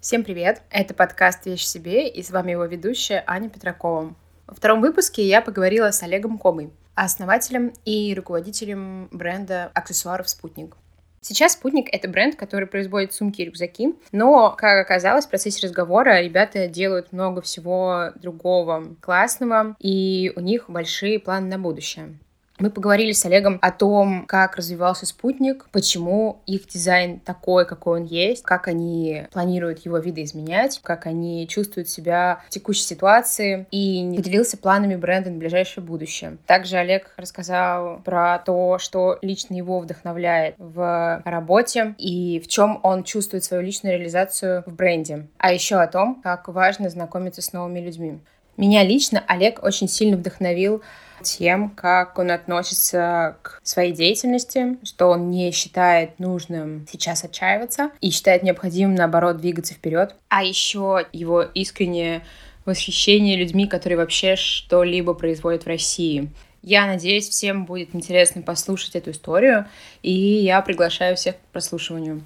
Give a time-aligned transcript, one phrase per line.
[0.00, 0.62] Всем привет!
[0.70, 4.14] Это подкаст «Вещь себе» и с вами его ведущая Аня Петракова.
[4.46, 10.74] Во втором выпуске я поговорила с Олегом Комой, основателем и руководителем бренда аксессуаров «Спутник».
[11.20, 16.22] Сейчас «Спутник»— это бренд, который производит сумки и рюкзаки, но, как оказалось, в процессе разговора
[16.22, 22.18] ребята делают много всего другого классного, и у них большие планы на будущее.
[22.60, 28.06] Мы поговорили с Олегом о том, как развивался спутник, почему их дизайн такой, какой он
[28.06, 34.58] есть, как они планируют его видоизменять, как они чувствуют себя в текущей ситуации и поделился
[34.58, 36.36] планами бренда на ближайшее будущее.
[36.46, 43.04] Также Олег рассказал про то, что лично его вдохновляет в работе и в чем он
[43.04, 45.28] чувствует свою личную реализацию в бренде.
[45.38, 48.20] А еще о том, как важно знакомиться с новыми людьми.
[48.58, 50.82] Меня лично Олег очень сильно вдохновил
[51.22, 58.10] тем, как он относится к своей деятельности, что он не считает нужным сейчас отчаиваться и
[58.10, 60.14] считает необходимым, наоборот, двигаться вперед.
[60.28, 62.22] А еще его искреннее
[62.64, 66.30] восхищение людьми, которые вообще что-либо производят в России.
[66.62, 69.66] Я надеюсь, всем будет интересно послушать эту историю,
[70.02, 72.22] и я приглашаю всех к прослушиванию.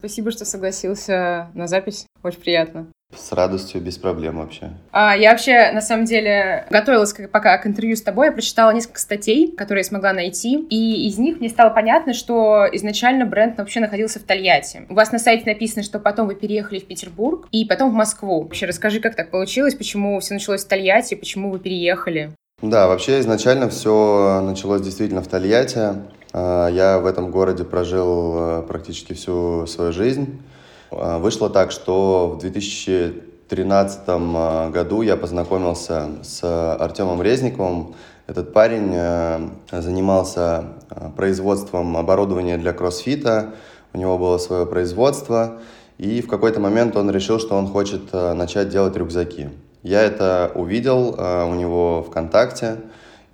[0.00, 2.06] Спасибо, что согласился на запись.
[2.22, 2.88] Очень приятно.
[3.16, 4.70] С радостью, без проблем вообще.
[4.92, 8.70] А, я вообще, на самом деле, готовилась к, пока к интервью с тобой, я прочитала
[8.70, 13.80] несколько статей, которые смогла найти, и из них мне стало понятно, что изначально бренд вообще
[13.80, 14.82] находился в Тольятти.
[14.90, 18.42] У вас на сайте написано, что потом вы переехали в Петербург и потом в Москву.
[18.42, 22.32] Вообще расскажи, как так получилось, почему все началось в Тольятти, почему вы переехали?
[22.60, 25.94] Да, вообще изначально все началось действительно в Тольятти.
[26.34, 30.40] А, я в этом городе прожил э, практически всю свою жизнь.
[30.90, 36.42] А, вышло так, что в 2013 а, году я познакомился с
[36.76, 37.94] Артемом Резниковым.
[38.26, 43.54] Этот парень э, занимался а, производством оборудования для кроссфита,
[43.94, 45.60] у него было свое производство,
[45.96, 49.48] и в какой-то момент он решил, что он хочет начать делать рюкзаки.
[49.82, 52.76] Я это увидел у него ВКонтакте,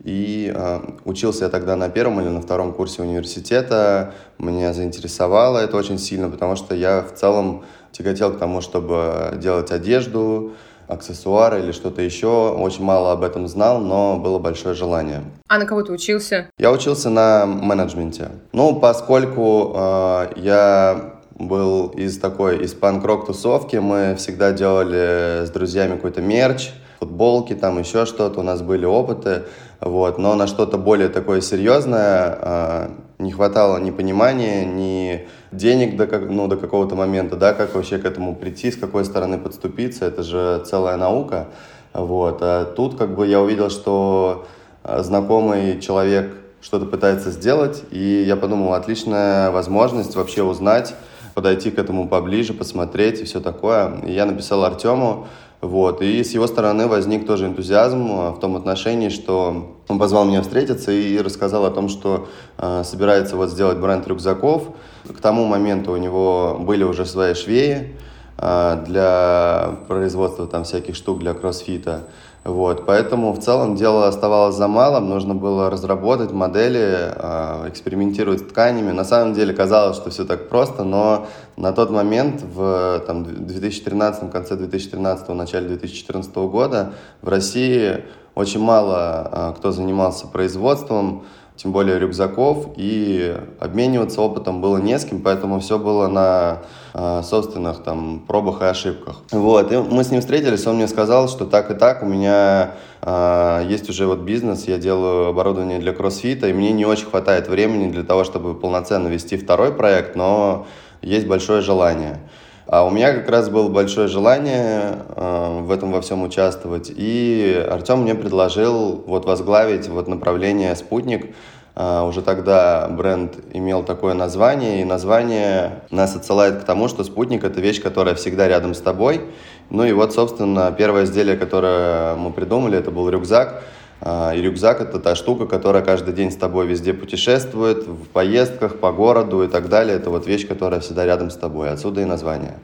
[0.05, 4.12] и э, учился я тогда на первом или на втором курсе университета.
[4.39, 9.70] Меня заинтересовало это очень сильно, потому что я в целом тяготел к тому, чтобы делать
[9.70, 10.52] одежду,
[10.89, 12.51] аксессуары или что-то еще.
[12.51, 15.23] Очень мало об этом знал, но было большое желание.
[15.48, 16.51] А на кого ты учился?
[16.58, 18.28] Я учился на менеджменте.
[18.52, 25.96] Ну, поскольку э, я был из такой, из панк-рок тусовки, мы всегда делали с друзьями
[25.96, 26.70] какой-то мерч,
[27.01, 29.45] футболки, там еще что-то, у нас были опыты,
[29.80, 36.07] вот, но на что-то более такое серьезное э, не хватало ни понимания, ни денег до,
[36.18, 40.23] ну, до какого-то момента, да, как вообще к этому прийти, с какой стороны подступиться, это
[40.23, 41.48] же целая наука,
[41.92, 44.46] вот, а тут как бы я увидел, что
[44.83, 50.95] а, знакомый человек что-то пытается сделать, и я подумал, отличная возможность вообще узнать,
[51.34, 54.01] подойти к этому поближе, посмотреть и все такое.
[54.07, 55.27] И я написал Артему,
[55.64, 60.27] вот, и с его стороны возник тоже энтузиазм а, в том отношении, что он позвал
[60.27, 64.69] меня встретиться и рассказал о том, что э, собирается вот сделать бренд рюкзаков.
[65.08, 67.97] К тому моменту у него были уже свои швеи
[68.36, 72.08] э, для производства там всяких штук для кроссфита.
[72.44, 78.42] Вот, поэтому в целом дело оставалось за малым, нужно было разработать модели, э, экспериментировать с
[78.42, 78.90] тканями.
[78.90, 84.30] На самом деле казалось, что все так просто, но на тот момент, в там, 2013,
[84.30, 88.04] конце 2013, начале 2014 года в России
[88.34, 91.24] очень мало э, кто занимался производством
[91.56, 96.62] тем более рюкзаков, и обмениваться опытом было не с кем, поэтому все было на
[96.94, 99.22] э, собственных там пробах и ошибках.
[99.30, 102.72] Вот, и мы с ним встретились, он мне сказал, что так и так, у меня
[103.02, 107.48] э, есть уже вот бизнес, я делаю оборудование для кроссфита, и мне не очень хватает
[107.48, 110.66] времени для того, чтобы полноценно вести второй проект, но
[111.02, 112.18] есть большое желание.
[112.67, 116.91] А у меня как раз было большое желание э, в этом во всем участвовать.
[116.95, 121.35] И Артем мне предложил вот возглавить вот направление «Спутник».
[121.77, 127.42] Uh, уже тогда бренд имел такое название, и название нас отсылает к тому, что спутник—
[127.45, 129.23] это вещь, которая всегда рядом с тобой.
[129.70, 133.64] Ну и вот, собственно, первое изделие, которое мы придумали, это был рюкзак.
[134.00, 138.79] А, и рюкзак это та штука, которая каждый день с тобой везде путешествует, в поездках,
[138.79, 139.96] по городу и так далее.
[139.96, 141.70] Это вот вещь, которая всегда рядом с тобой.
[141.70, 142.55] Отсюда и название.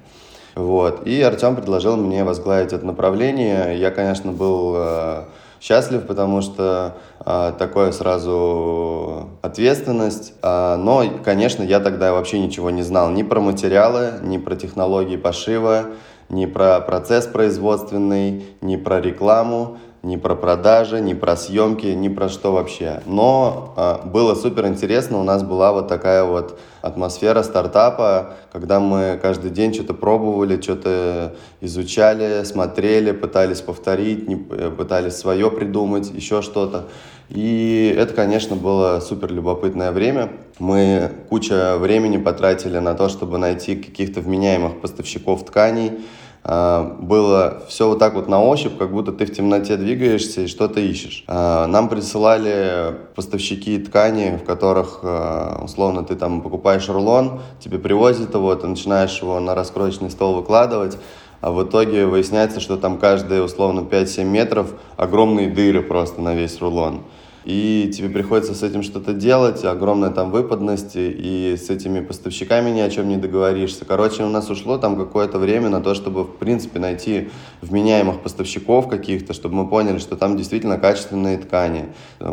[0.54, 1.06] Вот.
[1.06, 3.78] И Артем предложил мне возглавить это направление.
[3.78, 5.24] Я, конечно, был э,
[5.60, 10.34] счастлив, потому что э, такое сразу ответственность.
[10.42, 15.16] Э, но, конечно, я тогда вообще ничего не знал ни про материалы, ни про технологии
[15.16, 15.86] пошива,
[16.28, 19.78] ни про процесс производственный, ни про рекламу.
[20.02, 23.02] Ни про продажи, ни про съемки, ни про что вообще.
[23.04, 29.18] Но э, было супер интересно, у нас была вот такая вот атмосфера стартапа, когда мы
[29.20, 36.40] каждый день что-то пробовали, что-то изучали, смотрели, пытались повторить, не, э, пытались свое придумать, еще
[36.40, 36.86] что-то.
[37.28, 40.32] И это, конечно, было супер любопытное время.
[40.58, 46.00] Мы куча времени потратили на то, чтобы найти каких-то вменяемых поставщиков тканей,
[46.42, 50.80] было все вот так вот на ощупь, как будто ты в темноте двигаешься и что-то
[50.80, 51.24] ищешь.
[51.26, 58.34] А, нам присылали поставщики ткани, в которых, а, условно, ты там покупаешь рулон, тебе привозят
[58.34, 60.96] его, ты начинаешь его на раскроечный стол выкладывать,
[61.42, 66.58] а в итоге выясняется, что там каждые, условно, 5-7 метров огромные дыры просто на весь
[66.60, 67.02] рулон
[67.44, 72.80] и тебе приходится с этим что-то делать, огромная там выпадность, и с этими поставщиками ни
[72.80, 73.84] о чем не договоришься.
[73.84, 77.30] Короче, у нас ушло там какое-то время на то, чтобы, в принципе, найти
[77.62, 81.86] вменяемых поставщиков каких-то, чтобы мы поняли, что там действительно качественные ткани,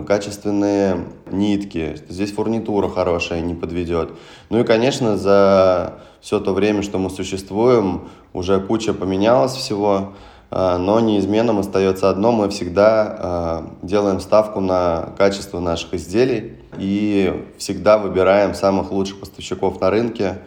[0.08, 4.12] качественные нитки, здесь фурнитура хорошая не подведет.
[4.50, 10.14] Ну и, конечно, за все то время, что мы существуем, уже куча поменялось всего,
[10.50, 17.98] но неизменным остается одно, мы всегда а, делаем ставку на качество наших изделий и всегда
[17.98, 20.40] выбираем самых лучших поставщиков на рынке.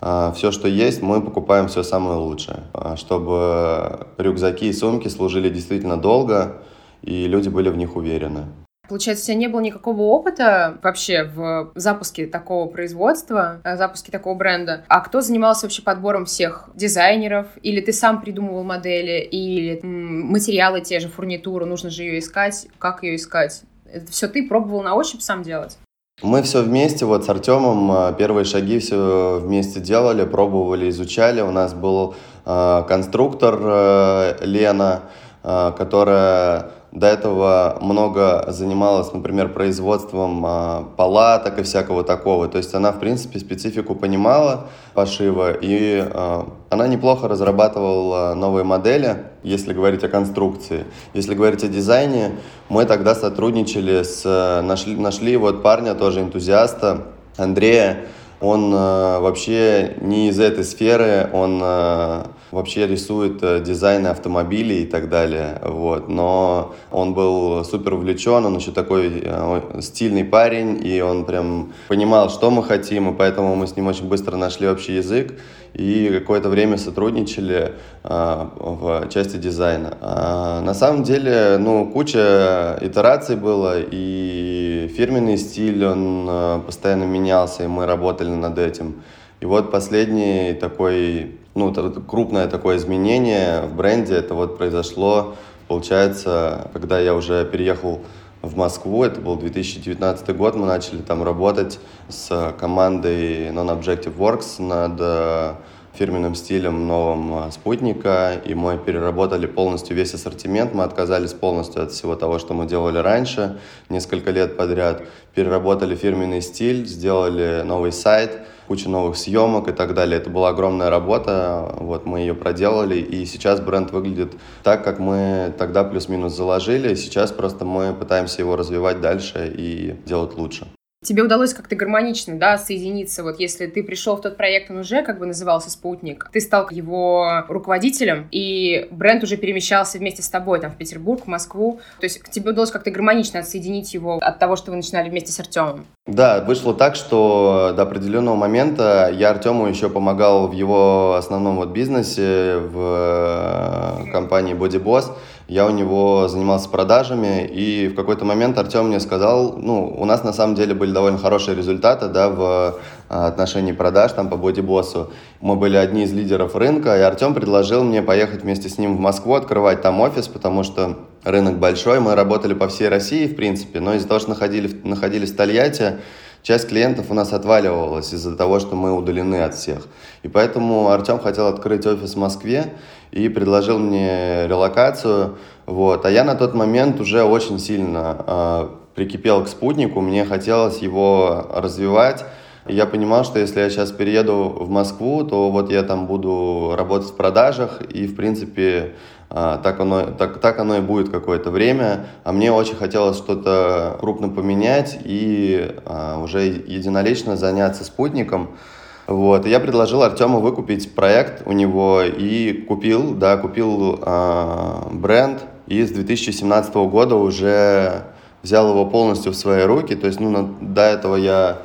[0.00, 2.60] А, все, что есть, мы покупаем все самое лучшее,
[2.96, 6.62] чтобы рюкзаки и сумки служили действительно долго,
[7.02, 8.46] и люди были в них уверены.
[8.88, 14.34] Получается, у тебя не было никакого опыта вообще в запуске такого производства, э, запуске такого
[14.34, 14.84] бренда.
[14.88, 17.46] А кто занимался вообще подбором всех дизайнеров?
[17.62, 19.20] Или ты сам придумывал модели?
[19.20, 22.66] Или материалы те же, фурнитуру, нужно же ее искать?
[22.78, 23.62] Как ее искать?
[23.86, 25.78] Это все ты пробовал на ощупь сам делать?
[26.20, 31.40] Мы все вместе, вот с Артемом э, первые шаги все вместе делали, пробовали, изучали.
[31.40, 35.02] У нас был э, конструктор э, Лена,
[35.44, 42.48] э, которая до этого много занималась, например, производством а, палаток и всякого такого.
[42.48, 49.24] То есть она, в принципе, специфику понимала пошива, и а, она неплохо разрабатывала новые модели,
[49.42, 50.84] если говорить о конструкции.
[51.14, 52.32] Если говорить о дизайне,
[52.68, 54.60] мы тогда сотрудничали с...
[54.62, 57.06] Нашли, нашли вот парня, тоже энтузиаста,
[57.38, 58.04] Андрея,
[58.42, 64.86] он э, вообще не из этой сферы, он э, вообще рисует э, дизайны автомобилей и
[64.86, 71.00] так далее, вот, но он был супер увлечен, он еще такой э, стильный парень, и
[71.00, 74.96] он прям понимал, что мы хотим, и поэтому мы с ним очень быстро нашли общий
[74.96, 75.38] язык,
[75.74, 77.72] и какое-то время сотрудничали
[78.04, 79.96] э, в части дизайна.
[80.00, 87.64] А на самом деле, ну, куча итераций было, и фирменный стиль, он э, постоянно менялся,
[87.64, 89.02] и мы работали над этим.
[89.40, 91.74] И вот последний такой, ну,
[92.06, 95.34] крупное такое изменение в бренде, это вот произошло,
[95.68, 98.02] получается, когда я уже переехал
[98.42, 99.04] в Москву.
[99.04, 100.56] Это был 2019 год.
[100.56, 101.78] Мы начали там работать
[102.08, 105.54] с командой Non-Objective Works над э,
[105.94, 111.92] фирменным стилем новым э, спутника, и мы переработали полностью весь ассортимент, мы отказались полностью от
[111.92, 113.58] всего того, что мы делали раньше,
[113.88, 115.02] несколько лет подряд,
[115.34, 120.18] переработали фирменный стиль, сделали новый сайт, куча новых съемок и так далее.
[120.18, 125.52] Это была огромная работа, вот мы ее проделали, и сейчас бренд выглядит так, как мы
[125.58, 130.66] тогда плюс-минус заложили, сейчас просто мы пытаемся его развивать дальше и делать лучше.
[131.02, 133.24] Тебе удалось как-то гармонично, да, соединиться.
[133.24, 136.68] Вот если ты пришел в тот проект, он уже как бы назывался «Спутник», ты стал
[136.70, 141.80] его руководителем, и бренд уже перемещался вместе с тобой там в Петербург, в Москву.
[141.98, 145.40] То есть тебе удалось как-то гармонично отсоединить его от того, что вы начинали вместе с
[145.40, 145.86] Артемом.
[146.06, 151.70] Да, вышло так, что до определенного момента я Артему еще помогал в его основном вот
[151.70, 155.12] бизнесе в э, компании Body Boss
[155.52, 160.24] я у него занимался продажами, и в какой-то момент Артем мне сказал, ну, у нас
[160.24, 162.78] на самом деле были довольно хорошие результаты, да, в
[163.10, 165.12] а, отношении продаж там по бодибоссу.
[165.42, 169.00] Мы были одни из лидеров рынка, и Артем предложил мне поехать вместе с ним в
[169.00, 173.80] Москву, открывать там офис, потому что рынок большой, мы работали по всей России, в принципе,
[173.80, 175.98] но из-за того, что находили, находились в Тольятти,
[176.42, 179.86] часть клиентов у нас отваливалась из-за того, что мы удалены от всех.
[180.22, 182.72] И поэтому Артем хотел открыть офис в Москве
[183.12, 185.36] и предложил мне релокацию.
[185.66, 186.04] Вот.
[186.04, 191.46] А я на тот момент уже очень сильно э, прикипел к спутнику, мне хотелось его
[191.54, 192.24] развивать.
[192.66, 196.74] И я понимал, что если я сейчас перееду в Москву, то вот я там буду
[196.76, 198.94] работать в продажах, и, в принципе,
[199.28, 202.06] а, так оно, так, так оно и будет какое-то время.
[202.22, 208.56] А мне очень хотелось что-то крупно поменять и а, уже единолично заняться спутником.
[209.06, 209.46] Вот.
[209.46, 215.82] И я предложил Артему выкупить проект у него и купил, да, купил э, бренд и
[215.84, 218.04] с 2017 года уже
[218.42, 219.94] взял его полностью в свои руки.
[219.94, 221.62] То есть, ну, до этого я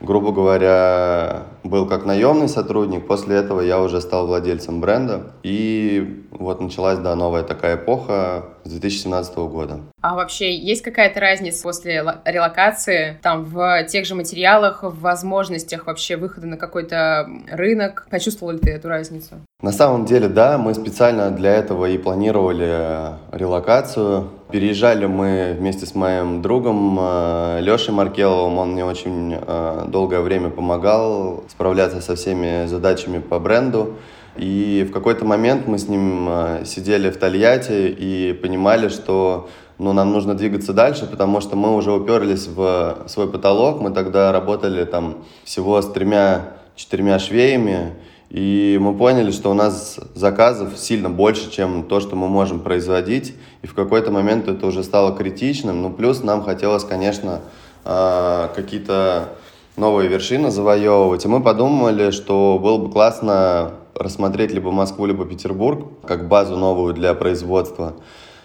[0.00, 3.06] грубо говоря, был как наемный сотрудник.
[3.06, 5.32] После этого я уже стал владельцем бренда.
[5.42, 9.80] И вот началась, да, новая такая эпоха с 2017 года.
[10.00, 16.16] А вообще есть какая-то разница после релокации там в тех же материалах, в возможностях вообще
[16.16, 18.06] выхода на какой-то рынок?
[18.10, 19.36] Почувствовал ли ты эту разницу?
[19.60, 24.28] На самом деле, да, мы специально для этого и планировали релокацию.
[24.52, 28.56] Переезжали мы вместе с моим другом э, Лешей Маркеловым.
[28.58, 33.96] Он мне очень э, долгое время помогал справляться со всеми задачами по бренду.
[34.36, 39.92] И в какой-то момент мы с ним э, сидели в Тольятти и понимали, что ну,
[39.92, 43.80] нам нужно двигаться дальше, потому что мы уже уперлись в свой потолок.
[43.80, 47.94] Мы тогда работали там всего с тремя-четырьмя швеями,
[48.30, 53.34] и мы поняли, что у нас заказов сильно больше, чем то, что мы можем производить.
[53.62, 55.82] И в какой-то момент это уже стало критичным.
[55.82, 57.40] Ну, плюс нам хотелось, конечно,
[57.84, 59.30] э, какие-то
[59.78, 61.24] новые вершины завоевывать.
[61.24, 66.94] И мы подумали, что было бы классно рассмотреть либо Москву, либо Петербург как базу новую
[66.94, 67.94] для производства.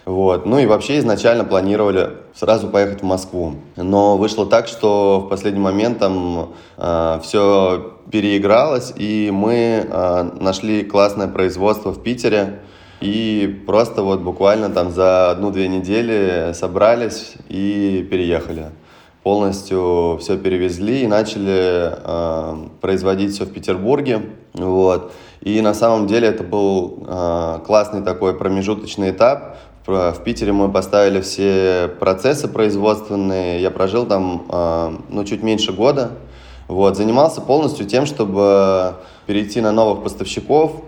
[0.04, 0.44] Вот.
[0.44, 3.54] Ну и вообще изначально планировали сразу поехать в Москву.
[3.76, 10.84] Но вышло так, что в последний момент там э, все переигралось, и мы э, нашли
[10.84, 12.60] классное производство в Питере.
[13.00, 18.66] И просто вот буквально там за одну-две недели собрались и переехали
[19.24, 24.20] полностью все перевезли и начали э, производить все в Петербурге.
[24.52, 25.12] Вот.
[25.40, 29.56] И на самом деле это был э, классный такой промежуточный этап.
[29.86, 33.62] В, Питере мы поставили все процессы производственные.
[33.62, 36.12] Я прожил там э, ну, чуть меньше года.
[36.68, 36.96] Вот.
[36.98, 38.94] Занимался полностью тем, чтобы
[39.26, 40.82] перейти на новых поставщиков,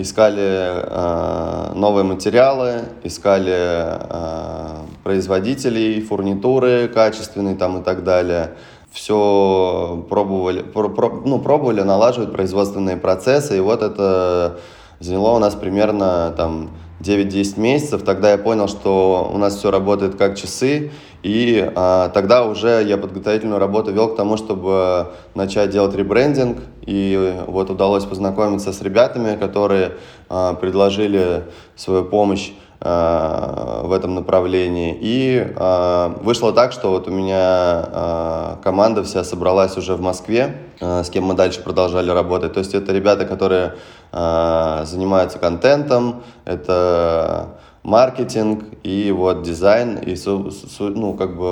[0.00, 8.54] искали э, новые материалы, искали э, производителей, фурнитуры качественные там и так далее.
[8.90, 14.58] Все пробовали, про, про, ну, пробовали налаживать производственные процессы, и вот это
[15.00, 18.02] заняло у нас примерно там 9-10 месяцев.
[18.02, 20.92] Тогда я понял, что у нас все работает как часы,
[21.26, 26.58] и а, тогда уже я подготовительную работу вел к тому, чтобы начать делать ребрендинг.
[26.82, 29.94] И вот удалось познакомиться с ребятами, которые
[30.28, 31.42] а, предложили
[31.74, 34.96] свою помощь а, в этом направлении.
[35.00, 40.54] И а, вышло так, что вот у меня а, команда вся собралась уже в Москве,
[40.80, 42.52] а, с кем мы дальше продолжали работать.
[42.52, 43.74] То есть это ребята, которые
[44.12, 49.96] а, занимаются контентом, это маркетинг и вот дизайн.
[49.98, 51.46] И, су, су, ну, как бы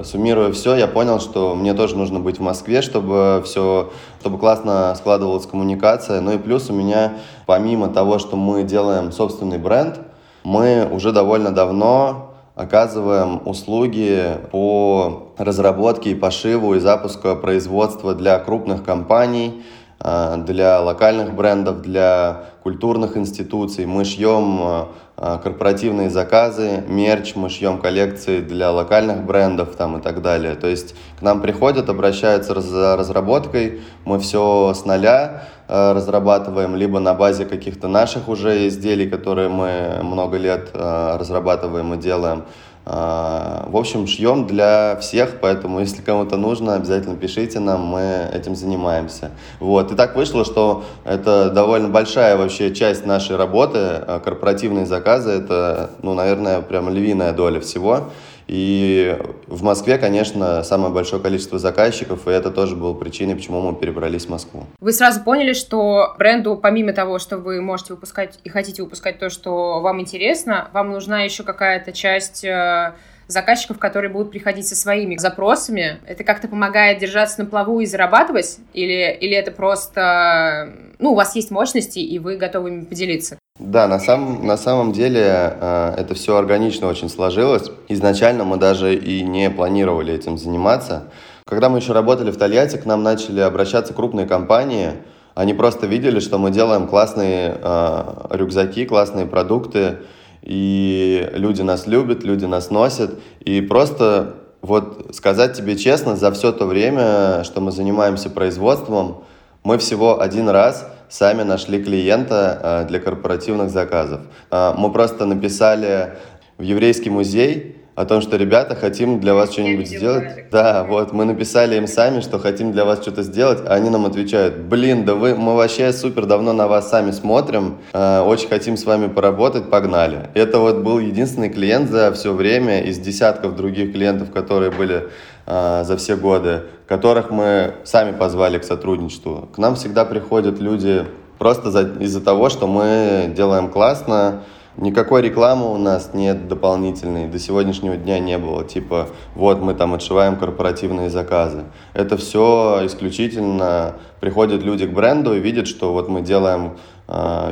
[0.00, 4.38] э, суммируя все, я понял, что мне тоже нужно быть в Москве, чтобы все, чтобы
[4.38, 6.20] классно складывалась коммуникация.
[6.20, 7.14] Ну и плюс у меня,
[7.46, 10.00] помимо того, что мы делаем собственный бренд,
[10.44, 18.84] мы уже довольно давно оказываем услуги по разработке и пошиву и запуску производства для крупных
[18.84, 19.62] компаний,
[20.00, 23.86] э, для локальных брендов, для культурных институций.
[23.86, 24.84] Мы шьем э,
[25.22, 30.56] корпоративные заказы, мерч, мы шьем коллекции для локальных брендов там и так далее.
[30.56, 36.98] То есть к нам приходят, обращаются за разработкой, мы все с нуля э, разрабатываем, либо
[36.98, 42.46] на базе каких-то наших уже изделий, которые мы много лет э, разрабатываем и делаем, а,
[42.84, 49.30] в общем, шьем для всех, поэтому если кому-то нужно, обязательно пишите нам, мы этим занимаемся.
[49.60, 49.92] Вот.
[49.92, 55.90] И так вышло, что это довольно большая вообще часть нашей работы, а, корпоративные заказы, это,
[56.02, 58.10] ну, наверное, прям львиная доля всего.
[58.46, 63.74] И в Москве, конечно, самое большое количество заказчиков, и это тоже было причиной, почему мы
[63.74, 64.64] перебрались в Москву.
[64.80, 69.30] Вы сразу поняли, что бренду, помимо того, что вы можете выпускать и хотите выпускать то,
[69.30, 72.94] что вам интересно, вам нужна еще какая-то часть э,
[73.26, 75.98] заказчиков, которые будут приходить со своими запросами.
[76.06, 78.58] Это как-то помогает держаться на плаву и зарабатывать?
[78.74, 80.72] Или, или это просто...
[80.98, 83.38] Ну, у вас есть мощности, и вы готовы ими поделиться?
[83.64, 87.70] Да, на, самом на самом деле э, это все органично очень сложилось.
[87.88, 91.04] Изначально мы даже и не планировали этим заниматься.
[91.46, 94.94] Когда мы еще работали в Тольятти, к нам начали обращаться крупные компании.
[95.36, 99.98] Они просто видели, что мы делаем классные э, рюкзаки, классные продукты,
[100.42, 103.14] и люди нас любят, люди нас носят.
[103.44, 109.22] И просто вот сказать тебе честно, за все то время, что мы занимаемся производством,
[109.62, 114.22] мы всего один раз сами нашли клиента э, для корпоративных заказов.
[114.50, 116.14] Э, мы просто написали
[116.56, 120.48] в еврейский музей о том, что ребята, хотим для вас что-нибудь сделать.
[120.50, 124.06] Да, вот, мы написали им сами, что хотим для вас что-то сделать, а они нам
[124.06, 128.78] отвечают, блин, да вы, мы вообще супер давно на вас сами смотрим, э, очень хотим
[128.78, 130.30] с вами поработать, погнали.
[130.32, 135.08] Это вот был единственный клиент за все время из десятков других клиентов, которые были
[135.46, 139.48] за все годы, которых мы сами позвали к сотрудничеству.
[139.54, 141.04] К нам всегда приходят люди
[141.38, 141.68] просто
[142.00, 144.42] из-за того, что мы делаем классно,
[144.78, 148.64] Никакой рекламы у нас нет дополнительной, до сегодняшнего дня не было.
[148.64, 151.64] Типа, вот мы там отшиваем корпоративные заказы.
[151.92, 157.01] Это все исключительно приходят люди к бренду и видят, что вот мы делаем э,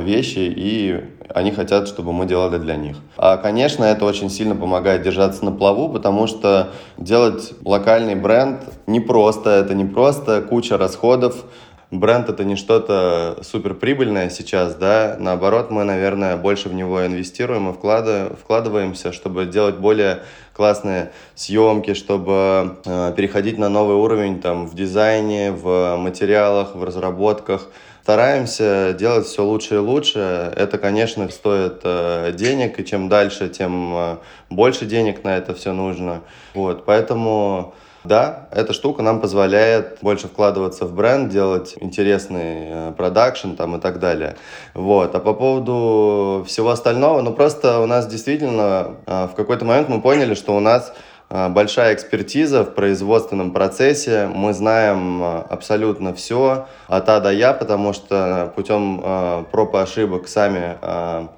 [0.01, 2.97] вещи, и они хотят, чтобы мы делали для них.
[3.17, 9.49] А, конечно, это очень сильно помогает держаться на плаву, потому что делать локальный бренд непросто.
[9.49, 11.45] Это не просто куча расходов,
[11.91, 17.69] бренд это не что-то супер прибыльное сейчас, да, наоборот, мы, наверное, больше в него инвестируем
[17.69, 20.21] и вкладываем, вкладываемся, чтобы делать более
[20.53, 27.67] классные съемки, чтобы э, переходить на новый уровень там в дизайне, в материалах, в разработках.
[28.03, 30.51] Стараемся делать все лучше и лучше.
[30.55, 34.17] Это, конечно, стоит э, денег, и чем дальше, тем э,
[34.49, 36.21] больше денег на это все нужно.
[36.55, 43.51] Вот, поэтому да, эта штука нам позволяет больше вкладываться в бренд, делать интересный э, продакшн
[43.51, 44.35] там и так далее.
[44.73, 45.13] Вот.
[45.13, 50.33] А по поводу всего остального, ну просто у нас действительно в какой-то момент мы поняли,
[50.33, 50.91] что у нас
[51.31, 54.27] большая экспертиза в производственном процессе.
[54.33, 59.77] Мы знаем а, абсолютно все от А до Я, потому что путем а, проб и
[59.77, 60.77] ошибок сами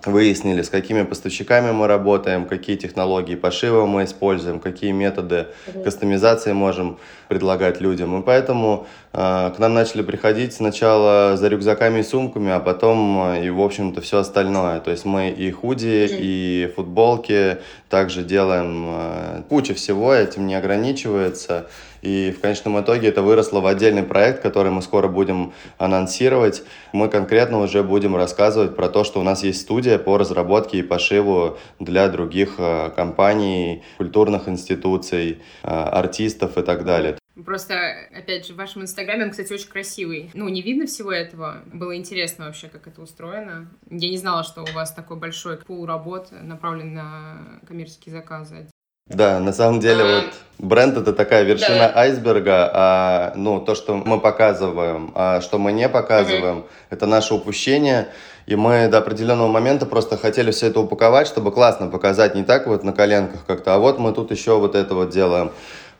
[0.05, 5.47] выяснили, с какими поставщиками мы работаем, какие технологии пошива мы используем, какие методы
[5.83, 6.97] кастомизации можем
[7.27, 8.19] предлагать людям.
[8.19, 13.61] И поэтому к нам начали приходить сначала за рюкзаками и сумками, а потом и, в
[13.61, 14.79] общем-то, все остальное.
[14.79, 17.57] То есть мы и худи, и футболки
[17.89, 21.67] также делаем куча всего, этим не ограничивается.
[22.01, 26.63] И в конечном итоге это выросло в отдельный проект, который мы скоро будем анонсировать.
[26.91, 30.83] Мы конкретно уже будем рассказывать про то, что у нас есть студия по разработке и
[30.83, 37.17] пошиву для других э, компаний, культурных институций, э, артистов и так далее.
[37.45, 37.73] Просто,
[38.15, 40.29] опять же, в вашем инстаграме он, кстати, очень красивый.
[40.35, 41.63] Ну, не видно всего этого.
[41.73, 43.67] Было интересно вообще, как это устроено.
[43.89, 48.67] Я не знала, что у вас такой большой пул работ направлен на коммерческие заказы.
[49.07, 50.21] Да, на самом деле а...
[50.21, 51.93] вот бренд это такая вершина да.
[51.95, 56.67] айсберга, а ну то, что мы показываем, а что мы не показываем, угу.
[56.89, 58.07] это наше упущение.
[58.45, 62.67] И мы до определенного момента просто хотели все это упаковать, чтобы классно показать, не так
[62.67, 65.51] вот на коленках как-то, а вот мы тут еще вот это вот делаем.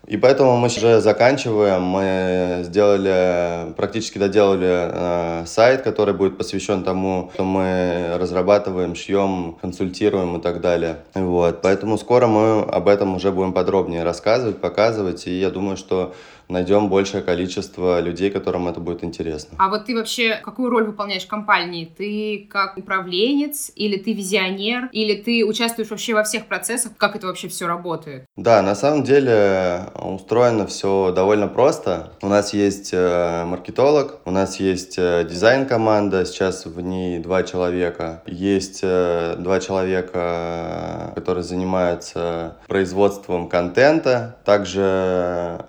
[0.05, 1.81] И поэтому мы уже заканчиваем.
[1.81, 10.37] Мы сделали, практически доделали э, сайт, который будет посвящен тому, что мы разрабатываем, шьем, консультируем
[10.37, 10.97] и так далее.
[11.13, 11.61] Вот.
[11.61, 15.25] Поэтому скоро мы об этом уже будем подробнее рассказывать, показывать.
[15.27, 16.13] И я думаю, что
[16.49, 19.56] найдем большее количество людей, которым это будет интересно.
[19.60, 21.91] А вот ты вообще какую роль выполняешь в компании?
[21.97, 24.89] Ты как управленец или ты визионер?
[24.91, 26.93] Или ты участвуешь вообще во всех процессах?
[26.97, 28.25] Как это вообще все работает?
[28.36, 32.13] Да, на самом деле устроено все довольно просто.
[32.21, 38.23] У нас есть э, маркетолог, у нас есть э, дизайн-команда, сейчас в ней два человека.
[38.25, 44.38] Есть э, два человека, которые занимаются производством контента.
[44.45, 45.65] Также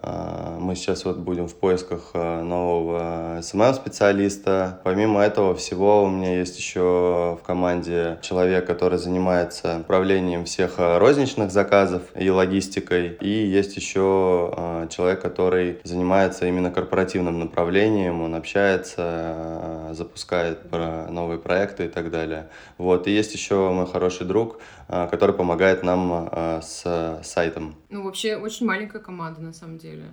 [0.59, 4.81] мы сейчас вот будем в поисках э, нового SMM-специалиста.
[4.85, 10.99] Помимо этого всего у меня есть еще в команде человек, который занимается управлением всех э,
[10.99, 13.17] розничных заказов и логистикой.
[13.21, 18.23] И есть еще э, человек, который занимается именно корпоративным направлением.
[18.23, 22.49] Он общается, запускает новые проекты и так далее.
[22.79, 23.07] Вот.
[23.07, 26.31] И есть еще мой хороший друг, который помогает нам
[26.63, 27.77] с сайтом.
[27.91, 30.05] Ну, вообще, очень маленькая команда, на самом деле.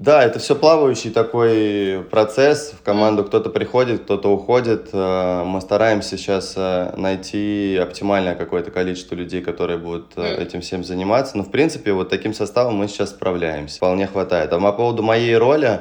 [0.00, 2.72] Да, это все плавающий такой процесс.
[2.72, 4.90] В команду кто-то приходит, кто-то уходит.
[4.92, 10.84] Э, мы стараемся сейчас э, найти оптимальное какое-то количество людей, которые будут э, этим всем
[10.84, 11.36] заниматься.
[11.36, 13.78] Но, в принципе, вот таким составом мы сейчас справляемся.
[13.78, 14.52] Вполне хватает.
[14.52, 15.80] А по поводу моей роли,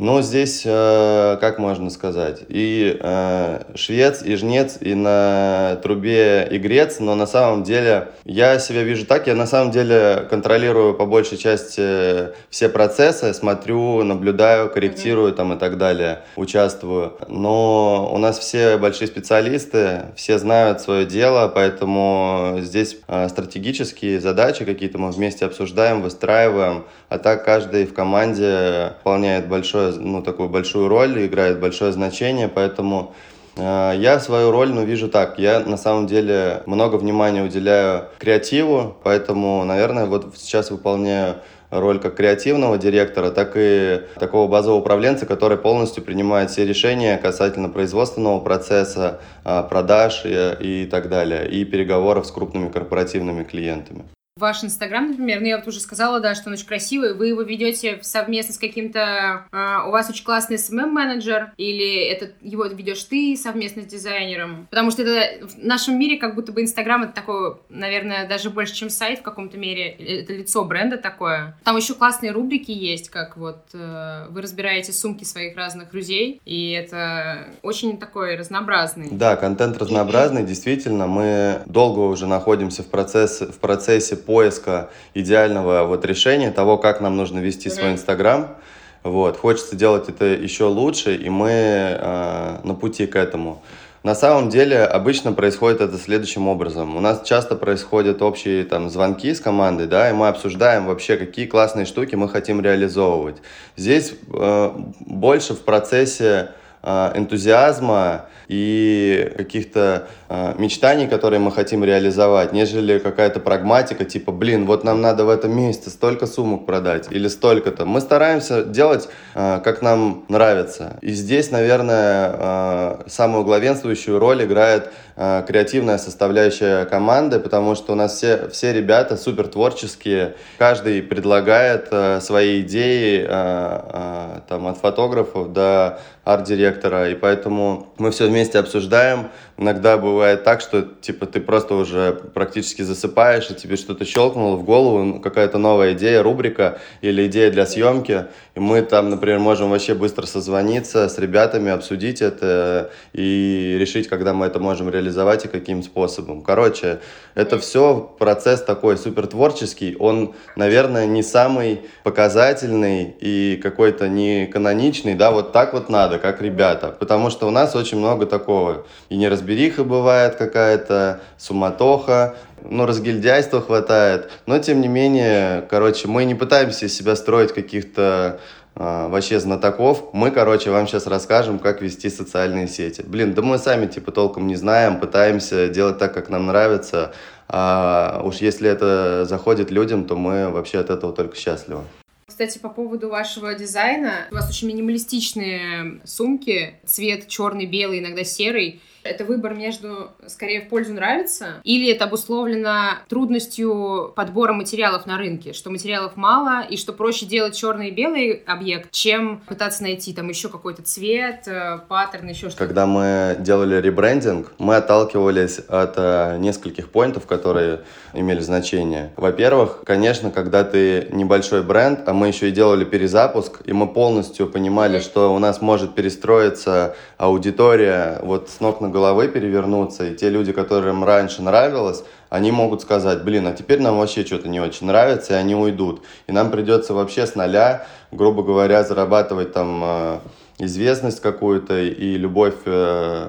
[0.00, 7.00] ну, здесь, э, как можно сказать, и э, швец, и жнец, и на трубе игрец,
[7.00, 11.36] но на самом деле я себя вижу так, я на самом деле контролирую по большей
[11.36, 17.14] части все процессы, смотрю, наблюдаю, корректирую там и так далее, участвую.
[17.26, 24.64] Но у нас все большие специалисты, все знают свое дело, поэтому здесь э, стратегические задачи
[24.64, 30.88] какие-то мы вместе обсуждаем, выстраиваем, а так каждый в команде выполняет большое, ну, такую большую
[30.88, 33.14] роль, играет большое значение, поэтому
[33.58, 35.38] Э, я свою роль, ну, вижу так.
[35.38, 41.36] Я на самом деле много внимания уделяю креативу, поэтому, наверное, вот сейчас выполняю
[41.70, 47.68] роль как креативного директора, так и такого базового управленца, который полностью принимает все решения касательно
[47.68, 54.04] производственного процесса, э, продаж и, и так далее, и переговоров с крупными корпоративными клиентами.
[54.38, 57.42] Ваш Инстаграм, например, ну я вот уже сказала, да, что он очень красивый, вы его
[57.42, 59.46] ведете совместно с каким-то...
[59.52, 64.66] Э, у вас очень классный SMM-менеджер, или это его ведешь ты совместно с дизайнером?
[64.70, 68.74] Потому что это в нашем мире как будто бы Инстаграм это такое, наверное, даже больше,
[68.74, 71.56] чем сайт в каком-то мере, это лицо бренда такое.
[71.64, 76.70] Там еще классные рубрики есть, как вот э, вы разбираете сумки своих разных друзей, и
[76.70, 79.08] это очень такой разнообразный.
[79.10, 86.04] Да, контент разнообразный, действительно, мы долго уже находимся в, процесс, в процессе поиска идеального вот
[86.04, 88.56] решения того, как нам нужно вести свой Инстаграм.
[89.02, 89.38] Вот.
[89.38, 93.62] Хочется делать это еще лучше, и мы э, на пути к этому.
[94.02, 96.94] На самом деле обычно происходит это следующим образом.
[96.94, 101.46] У нас часто происходят общие там звонки с командой, да, и мы обсуждаем вообще, какие
[101.46, 103.36] классные штуки мы хотим реализовывать.
[103.76, 106.50] Здесь э, больше в процессе
[106.82, 114.64] э, энтузиазма и каких-то э, мечтаний, которые мы хотим реализовать, нежели какая-то прагматика, типа, блин,
[114.66, 117.84] вот нам надо в этом месяце столько сумок продать или столько-то.
[117.84, 120.98] Мы стараемся делать, э, как нам нравится.
[121.02, 127.96] И здесь, наверное, э, самую главенствующую роль играет э, креативная составляющая команды, потому что у
[127.96, 134.78] нас все, все ребята супер творческие, каждый предлагает э, свои идеи, э, э, там, от
[134.78, 139.30] фотографов до арт-директора, и поэтому мы все вместе обсуждаем.
[139.58, 144.62] Иногда бывает так, что типа ты просто уже практически засыпаешь, и тебе что-то щелкнуло в
[144.62, 149.70] голову, ну, какая-то новая идея, рубрика или идея для съемки, и мы там, например, можем
[149.70, 155.48] вообще быстро созвониться с ребятами, обсудить это и решить, когда мы это можем реализовать и
[155.48, 156.42] каким способом.
[156.42, 157.00] Короче,
[157.34, 165.16] это все процесс такой супер творческий, он, наверное, не самый показательный и какой-то не каноничный,
[165.16, 166.94] да, вот так вот надо, как ребята.
[166.96, 168.86] Потому что у нас очень много такого.
[169.08, 169.16] И
[169.48, 174.30] неразбериха бывает какая-то, суматоха, ну, разгильдяйства хватает.
[174.46, 178.40] Но, тем не менее, короче, мы не пытаемся из себя строить каких-то
[178.74, 180.12] а, вообще знатоков.
[180.12, 183.02] Мы, короче, вам сейчас расскажем, как вести социальные сети.
[183.06, 187.12] Блин, да мы сами, типа, толком не знаем, пытаемся делать так, как нам нравится.
[187.48, 191.82] А уж если это заходит людям, то мы вообще от этого только счастливы.
[192.26, 198.80] Кстати, по поводу вашего дизайна, у вас очень минималистичные сумки, цвет черный, белый, иногда серый.
[199.08, 205.52] Это выбор между, скорее, в пользу нравится, или это обусловлено трудностью подбора материалов на рынке,
[205.52, 210.28] что материалов мало, и что проще делать черный и белый объект, чем пытаться найти там
[210.28, 212.66] еще какой-то цвет, э, паттерн, еще что-то.
[212.66, 217.80] Когда мы делали ребрендинг, мы отталкивались от э, нескольких поинтов, которые
[218.12, 219.12] имели значение.
[219.16, 224.46] Во-первых, конечно, когда ты небольшой бренд, а мы еще и делали перезапуск, и мы полностью
[224.48, 230.28] понимали, что у нас может перестроиться аудитория вот с ног на головы перевернуться, и те
[230.28, 234.88] люди, которым раньше нравилось, они могут сказать, блин, а теперь нам вообще что-то не очень
[234.88, 236.02] нравится, и они уйдут.
[236.26, 240.18] И нам придется вообще с нуля, грубо говоря, зарабатывать там э,
[240.58, 242.70] известность какую-то и любовь э,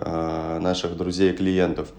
[0.02, 1.90] э, наших друзей и клиентов.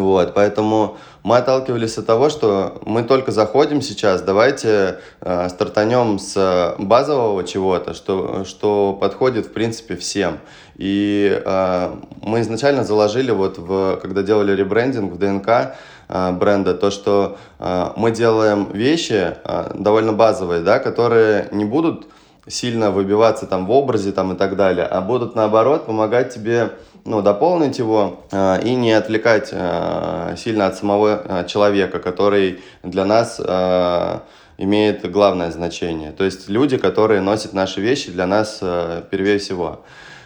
[0.00, 6.74] Вот, поэтому мы отталкивались от того, что мы только заходим сейчас, давайте э, стартанем с
[6.78, 10.38] базового чего-то, что, что подходит, в принципе, всем.
[10.76, 15.76] И э, мы изначально заложили, вот в, когда делали ребрендинг в ДНК
[16.08, 22.06] э, бренда, то, что э, мы делаем вещи э, довольно базовые, да, которые не будут
[22.46, 26.72] сильно выбиваться там в образе там, и так далее, а будут, наоборот, помогать тебе
[27.04, 33.04] ну, дополнить его э, и не отвлекать э, сильно от самого э, человека, который для
[33.04, 34.18] нас э,
[34.58, 36.12] имеет главное значение.
[36.12, 39.80] То есть люди, которые носят наши вещи, для нас э, первее всего.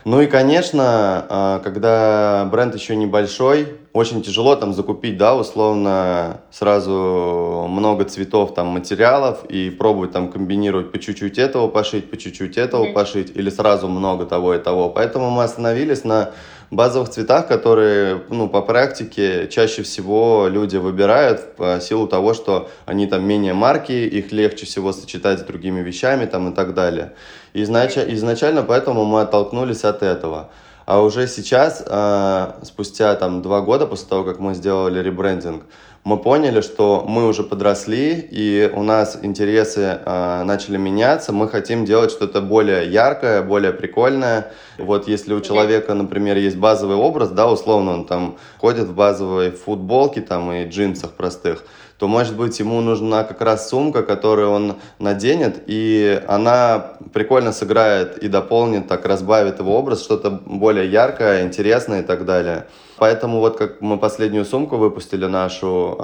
[0.05, 7.67] Ну и, конечно, э, когда бренд еще небольшой, очень тяжело там закупить, да, условно, сразу
[7.69, 12.87] много цветов, там, материалов и пробовать там комбинировать по чуть-чуть этого пошить, по чуть-чуть этого
[12.87, 12.93] mm-hmm.
[12.93, 14.91] пошить или сразу много того и того.
[14.91, 16.33] Поэтому мы остановились на
[16.71, 23.07] базовых цветах, которые, ну, по практике чаще всего люди выбирают по силу того, что они
[23.07, 27.15] там менее марки, их легче всего сочетать с другими вещами там и так далее.
[27.55, 27.97] Изнач...
[27.97, 30.51] Изначально поэтому мы оттолкнулись от этого.
[30.87, 35.65] А уже сейчас, э, спустя там два года после того, как мы сделали ребрендинг,
[36.05, 41.85] мы поняли, что мы уже подросли, и у нас интересы э, начали меняться, мы хотим
[41.85, 44.53] делать что-то более яркое, более прикольное.
[44.79, 49.51] Вот если у человека, например, есть базовый образ, да, условно, он там ходит в базовой
[49.51, 51.65] футболке там и джинсах простых,
[51.99, 58.19] то, может быть, ему нужна как раз сумка, которую он наденет, и она прикольно сыграет
[58.19, 62.67] и дополнит, так разбавит его образ, что-то более яркое, интересное и так далее.
[62.99, 65.99] Поэтому вот как мы последнюю сумку выпустили, нашу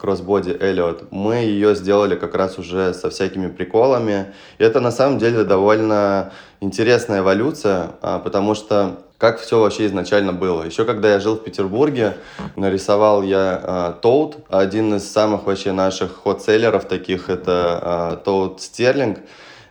[0.00, 4.32] кроссбоди Elliot, мы ее сделали как раз уже со всякими приколами.
[4.58, 10.32] И это на самом деле довольно интересная эволюция, э, потому что как все вообще изначально
[10.32, 10.62] было.
[10.62, 12.16] Еще когда я жил в Петербурге,
[12.56, 19.18] нарисовал я э, Toad, один из самых вообще наших ход-селлеров таких, это э, Toad Sterling.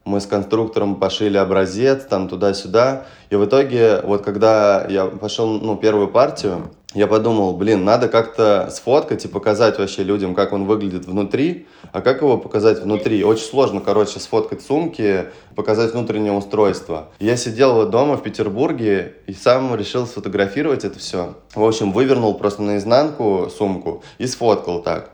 [0.06, 3.08] Мы с конструктором пошили образец, там туда-сюда.
[3.32, 8.70] И в итоге, вот когда я пошел, ну, первую партию, я подумал, блин, надо как-то
[8.72, 13.24] сфоткать и показать вообще людям, как он выглядит внутри, а как его показать внутри.
[13.24, 15.26] Очень сложно, короче, сфоткать сумки,
[15.56, 17.10] показать внутреннее устройство.
[17.20, 21.36] Я сидел вот дома в Петербурге и сам решил сфотографировать это все.
[21.54, 25.12] В общем, вывернул просто наизнанку сумку и сфоткал так.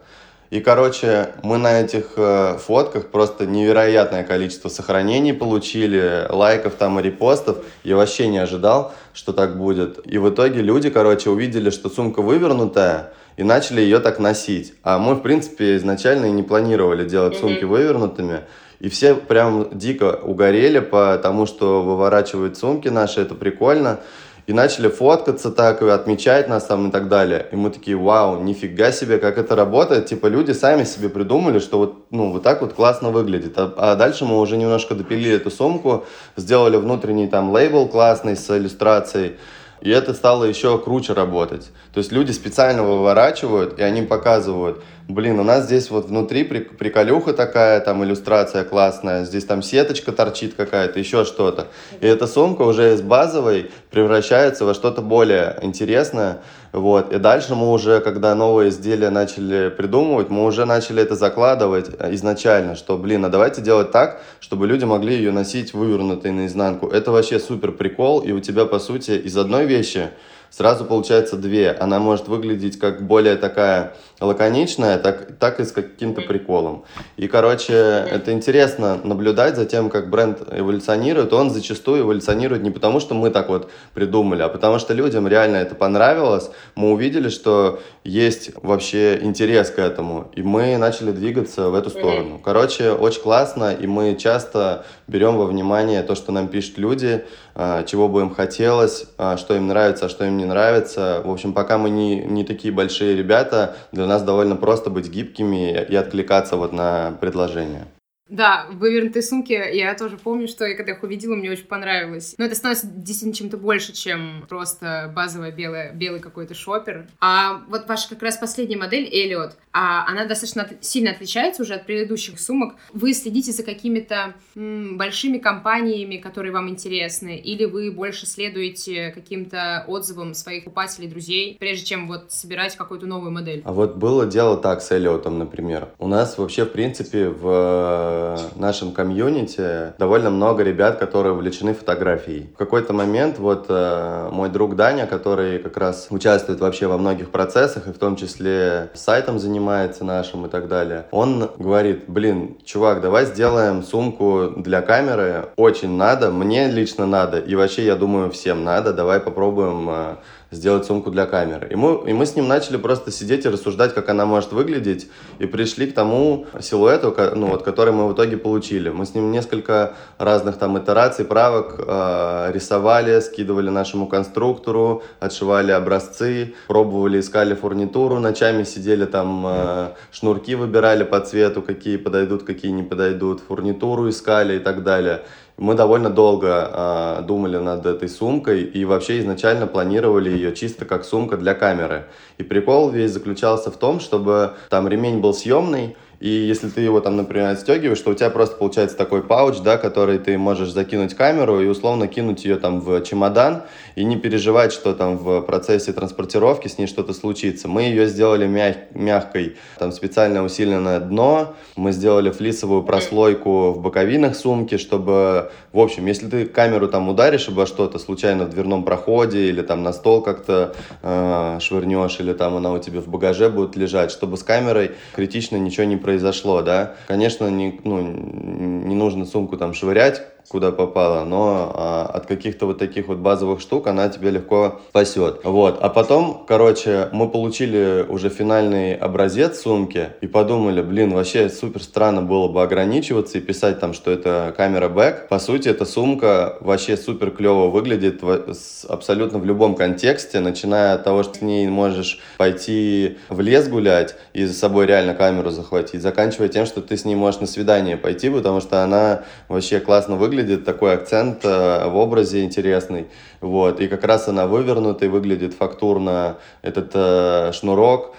[0.52, 7.04] И, короче, мы на этих э, фотках просто невероятное количество сохранений получили, лайков там и
[7.04, 7.58] репостов.
[7.84, 10.00] Я вообще не ожидал, что так будет.
[10.06, 14.76] И в итоге люди, короче, увидели, что сумка вывернутая, и начали ее так носить.
[14.84, 18.42] А мы, в принципе, изначально и не планировали делать сумки вывернутыми.
[18.80, 24.00] И все прям дико угорели, потому что выворачивают сумки наши, это прикольно
[24.48, 27.48] и начали фоткаться так, и отмечать нас там и так далее.
[27.52, 30.06] И мы такие, вау, нифига себе, как это работает.
[30.06, 33.58] Типа люди сами себе придумали, что вот, ну, вот так вот классно выглядит.
[33.58, 36.06] А, а дальше мы уже немножко допилили эту сумку,
[36.36, 39.38] сделали внутренний там лейбл классный с иллюстрацией.
[39.82, 41.72] И это стало еще круче работать.
[41.94, 47.34] То есть люди специально выворачивают, и они показывают, блин, у нас здесь вот внутри приколюха
[47.34, 51.68] такая, там иллюстрация классная, здесь там сеточка торчит какая-то, еще что-то.
[52.02, 56.42] И эта сумка уже из базовой превращается во что-то более интересное.
[56.72, 57.14] Вот.
[57.14, 62.76] И дальше мы уже, когда новые изделия начали придумывать, мы уже начали это закладывать изначально,
[62.76, 66.88] что, блин, а давайте делать так, чтобы люди могли ее носить вывернутой наизнанку.
[66.88, 70.10] Это вообще супер прикол, и у тебя, по сути, из одной вещи
[70.50, 71.72] сразу получается две.
[71.72, 76.86] Она может выглядеть как более такая лаконичная, так, так и с каким-то приколом.
[77.18, 81.34] И, короче, это интересно наблюдать за тем, как бренд эволюционирует.
[81.34, 85.58] Он зачастую эволюционирует не потому, что мы так вот придумали, а потому что людям реально
[85.58, 86.50] это понравилось.
[86.76, 92.40] Мы увидели, что есть вообще интерес к этому, и мы начали двигаться в эту сторону.
[92.44, 97.26] Короче, очень классно, и мы часто берем во внимание то, что нам пишут люди,
[97.56, 101.22] а, чего бы им хотелось, а, что им нравится, а что им не нравится.
[101.24, 105.72] В общем, пока мы не, не такие большие ребята, для нас довольно просто быть гибкими
[105.72, 107.88] и откликаться вот на предложения.
[108.28, 112.34] Да, вывернутые сумки, я тоже помню, что я когда их увидела, мне очень понравилось.
[112.40, 117.06] Но это становится действительно чем-то больше, чем просто базовая белая, белый какой-то шопер.
[117.22, 121.86] А вот ваша как раз последняя модель, Elliot, а она достаточно сильно отличается уже от
[121.86, 122.76] предыдущих сумок.
[122.94, 129.86] Вы следите за какими-то м, большими компаниями, которые вам интересны, или вы больше следуете каким-то
[129.88, 133.62] отзывам своих покупателей, друзей, прежде чем вот собирать какую-то новую модель?
[133.66, 135.90] А вот было дело так с Elliot, например.
[136.00, 138.15] У нас вообще, в принципе, в
[138.56, 142.50] нашем комьюнити довольно много ребят, которые увлечены фотографией.
[142.54, 147.30] В какой-то момент вот э, мой друг Даня, который как раз участвует вообще во многих
[147.30, 153.02] процессах, и в том числе сайтом занимается нашим и так далее, он говорит, блин, чувак,
[153.02, 158.64] давай сделаем сумку для камеры, очень надо, мне лично надо, и вообще, я думаю, всем
[158.64, 160.16] надо, давай попробуем э,
[160.52, 161.68] сделать сумку для камеры.
[161.72, 165.08] И мы, и мы с ним начали просто сидеть и рассуждать, как она может выглядеть,
[165.40, 168.90] и пришли к тому силуэту, ну, вот, который мы в итоге получили.
[168.90, 176.54] Мы с ним несколько разных там итераций, правок э, рисовали, скидывали нашему конструктору, отшивали образцы,
[176.68, 182.84] пробовали, искали фурнитуру, ночами сидели там, э, шнурки выбирали по цвету, какие подойдут, какие не
[182.84, 185.24] подойдут, фурнитуру искали и так далее.
[185.58, 191.06] Мы довольно долго э, думали над этой сумкой и вообще изначально планировали ее чисто как
[191.06, 192.08] сумка для камеры.
[192.38, 197.02] И прикол весь заключался в том, чтобы там ремень был съемный, и если ты его
[197.02, 201.14] там, например, отстегиваешь, то у тебя просто получается такой пауч, да, который ты можешь закинуть
[201.14, 203.62] камеру и условно кинуть ее там в чемодан
[203.94, 207.68] и не переживать, что там в процессе транспортировки с ней что-то случится.
[207.68, 214.36] Мы ее сделали мяг мягкой, там специально усиленное дно, мы сделали флисовую прослойку в боковинах
[214.36, 219.48] сумки, чтобы, в общем, если ты камеру там ударишь обо что-то случайно в дверном проходе
[219.48, 223.76] или там на стол как-то э, швырнешь, или там она у тебя в багаже будет
[223.76, 226.15] лежать, чтобы с камерой критично ничего не произошло,
[226.62, 226.96] да.
[227.08, 232.78] Конечно, не, ну, не нужно сумку там швырять, куда попало, но а, от каких-то вот
[232.78, 235.42] таких вот базовых штук она тебя легко спасет.
[235.44, 235.80] Вот.
[235.82, 242.22] А потом, короче, мы получили уже финальный образец сумки и подумали, блин, вообще супер странно
[242.22, 245.28] было бы ограничиваться и писать там, что это камера бэк.
[245.30, 250.94] По сути, эта сумка вообще супер клево выглядит в, с, абсолютно в любом контексте, начиная
[250.94, 255.50] от того, что с ней можешь пойти в лес гулять и за собой реально камеру
[255.50, 259.80] захватить, заканчивая тем, что ты с ней можешь на свидание пойти, потому что она вообще
[259.80, 263.08] классно выглядит выглядит, такой акцент э, в образе интересный.
[263.42, 263.80] Вот.
[263.80, 266.38] И как раз она вывернутый, выглядит фактурно.
[266.62, 268.16] Этот э, шнурок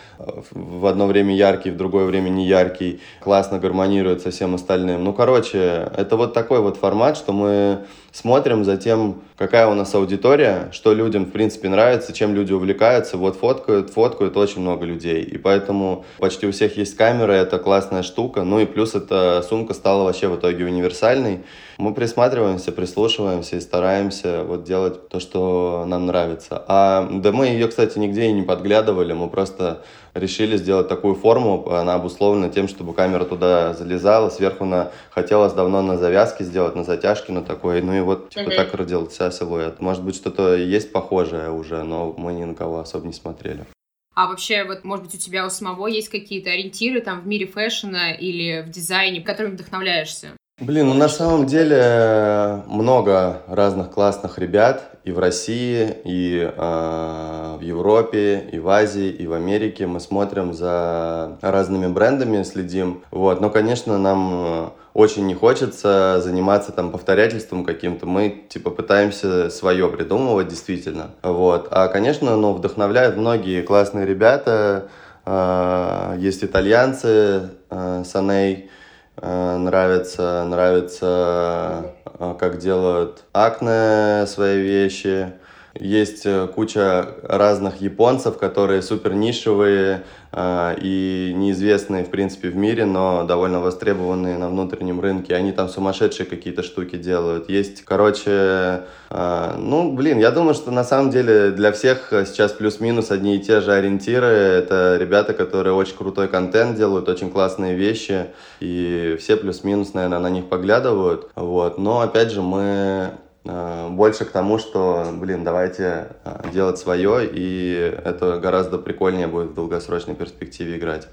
[0.51, 5.05] в одно время яркий, в другое время не яркий, классно гармонирует со всем остальным.
[5.05, 7.81] Ну, короче, это вот такой вот формат, что мы
[8.13, 13.19] смотрим за тем, какая у нас аудитория, что людям, в принципе, нравится, чем люди увлекаются.
[13.19, 15.23] Вот фоткают, фоткают очень много людей.
[15.23, 18.43] И поэтому почти у всех есть камера, это классная штука.
[18.43, 21.41] Ну и плюс эта сумка стала вообще в итоге универсальной.
[21.79, 26.65] Мы присматриваемся, прислушиваемся и стараемся вот делать то, что нам нравится.
[26.69, 29.83] А да мы ее, кстати, нигде и не подглядывали, мы просто
[30.15, 35.83] решили сделать такую форму, она обусловлена тем, чтобы камера туда залезала, сверху на хотелось давно
[35.83, 38.57] на завязке сделать, на затяжке, на такой, ну и вот типа mm-hmm.
[38.57, 39.81] так родился силуэт.
[39.81, 43.67] Может быть, что-то есть похожее уже, но мы ни на кого особо не смотрели.
[44.15, 47.47] А вообще, вот, может быть, у тебя у самого есть какие-то ориентиры там в мире
[47.47, 50.31] фэшена или в дизайне, которыми вдохновляешься?
[50.59, 57.61] Блин, ну на самом деле много разных классных ребят и в России, и э, в
[57.61, 59.87] Европе, и в Азии, и в Америке.
[59.87, 63.03] Мы смотрим за разными брендами, следим.
[63.11, 63.43] Вот.
[63.43, 68.07] Но, конечно, нам очень не хочется заниматься там повторятельством каким-то.
[68.07, 71.11] Мы, типа, пытаемся свое придумывать, действительно.
[71.23, 71.69] Вот.
[71.71, 74.89] А, конечно, ну, вдохновляют многие классные ребята.
[75.27, 78.76] Э, есть итальянцы, э, Саней, Э,
[79.23, 85.33] нравится, нравится, э, как делают Акне свои вещи.
[85.81, 90.05] Есть э, куча разных японцев, которые супер нишевые,
[90.39, 95.35] а, и неизвестные, в принципе, в мире, но довольно востребованные на внутреннем рынке.
[95.35, 97.49] Они там сумасшедшие какие-то штуки делают.
[97.49, 103.11] Есть, короче, а, ну, блин, я думаю, что на самом деле для всех сейчас плюс-минус
[103.11, 104.27] одни и те же ориентиры.
[104.27, 108.27] Это ребята, которые очень крутой контент делают, очень классные вещи,
[108.61, 111.31] и все плюс-минус, наверное, на них поглядывают.
[111.35, 111.79] Вот.
[111.79, 113.11] Но, опять же, мы Э,
[113.47, 119.55] больше к тому, что, блин, давайте э, делать свое, и это гораздо прикольнее будет в
[119.55, 121.09] долгосрочной перспективе играть.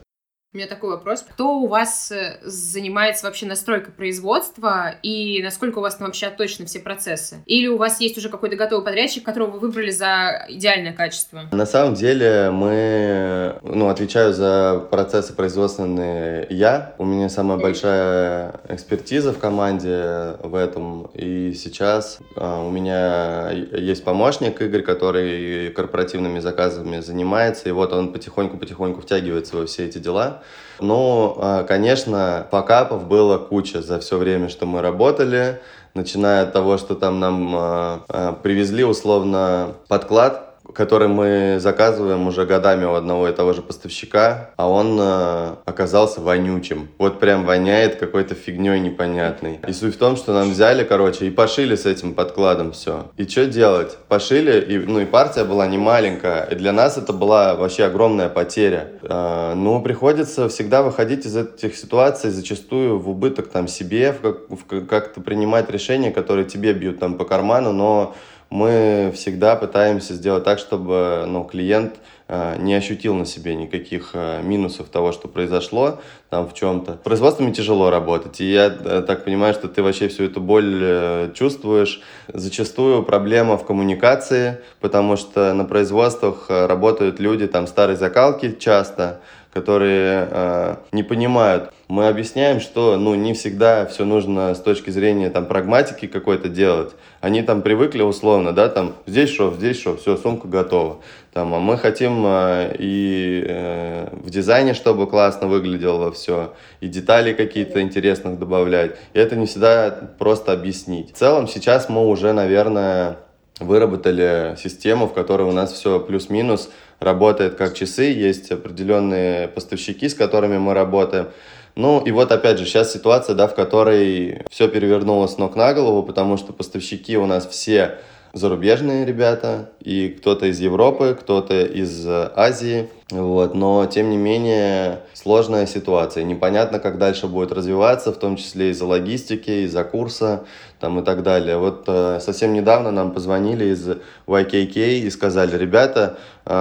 [0.56, 1.26] У меня такой вопрос.
[1.28, 6.68] Кто у вас э, занимается вообще настройкой производства и насколько у вас там вообще точно
[6.68, 7.38] все процессы?
[7.48, 11.46] Или у вас есть уже какой-то готовый подрядчик, которого вы выбрали за идеальное качество?
[11.52, 16.94] На самом деле мы, ну, отвечаю за процессы производственные я.
[17.00, 21.10] У меня самая большая экспертиза в команде в этом.
[21.16, 27.70] И сейчас у меня есть помощник Игорь, который корпоративными заказами занимается.
[27.70, 30.43] И вот он потихоньку-потихоньку втягивается во все эти дела.
[30.80, 35.62] Ну, а, конечно, покапов было куча за все время, что мы работали,
[35.94, 42.86] начиная от того, что там нам а, привезли условно подклад который мы заказываем уже годами
[42.86, 46.90] у одного и того же поставщика, а он э, оказался вонючим.
[46.98, 49.60] Вот прям воняет какой-то фигней непонятной.
[49.68, 53.12] И суть в том, что нам взяли, короче, и пошили с этим подкладом все.
[53.18, 53.98] И что делать?
[54.08, 58.30] Пошили, и, ну и партия была не маленькая, и для нас это была вообще огромная
[58.30, 58.90] потеря.
[59.04, 64.88] Э, ну, приходится всегда выходить из этих ситуаций, зачастую в убыток там себе, в как,
[64.88, 68.16] как-то принимать решения, которые тебе бьют там по карману, но
[68.54, 71.96] мы всегда пытаемся сделать так, чтобы ну, клиент
[72.28, 76.94] э, не ощутил на себе никаких э, минусов того, что произошло там в чем-то.
[77.04, 82.02] Производствами тяжело работать, и я э, так понимаю, что ты вообще всю эту боль чувствуешь.
[82.32, 89.20] Зачастую проблема в коммуникации, потому что на производствах работают люди там старой закалки часто,
[89.54, 91.72] которые э, не понимают.
[91.90, 96.92] Мы объясняем, что ну, не всегда все нужно с точки зрения там, прагматики какой-то делать.
[97.20, 101.00] Они там привыкли условно, да, там здесь шов, здесь шов, все, сумка готова.
[101.34, 107.34] Там, а мы хотим э, и э, в дизайне, чтобы классно выглядело все, и детали
[107.34, 108.92] какие-то интересных добавлять.
[109.14, 111.14] И это не всегда просто объяснить.
[111.14, 113.18] В целом сейчас мы уже, наверное,
[113.60, 116.70] выработали систему, в которой у нас все плюс-минус
[117.00, 121.28] работает как часы, есть определенные поставщики, с которыми мы работаем.
[121.76, 126.04] Ну и вот опять же сейчас ситуация, да, в которой все перевернулось ног на голову,
[126.04, 127.98] потому что поставщики у нас все
[128.34, 135.66] зарубежные ребята, и кто-то из Европы, кто-то из Азии, вот, но тем не менее сложная
[135.66, 136.24] ситуация.
[136.24, 140.46] Непонятно, как дальше будет развиваться, в том числе из-за логистики, из-за курса
[140.80, 141.58] там, и так далее.
[141.58, 143.88] Вот э, совсем недавно нам позвонили из
[144.28, 146.52] YKK и сказали, ребята, э,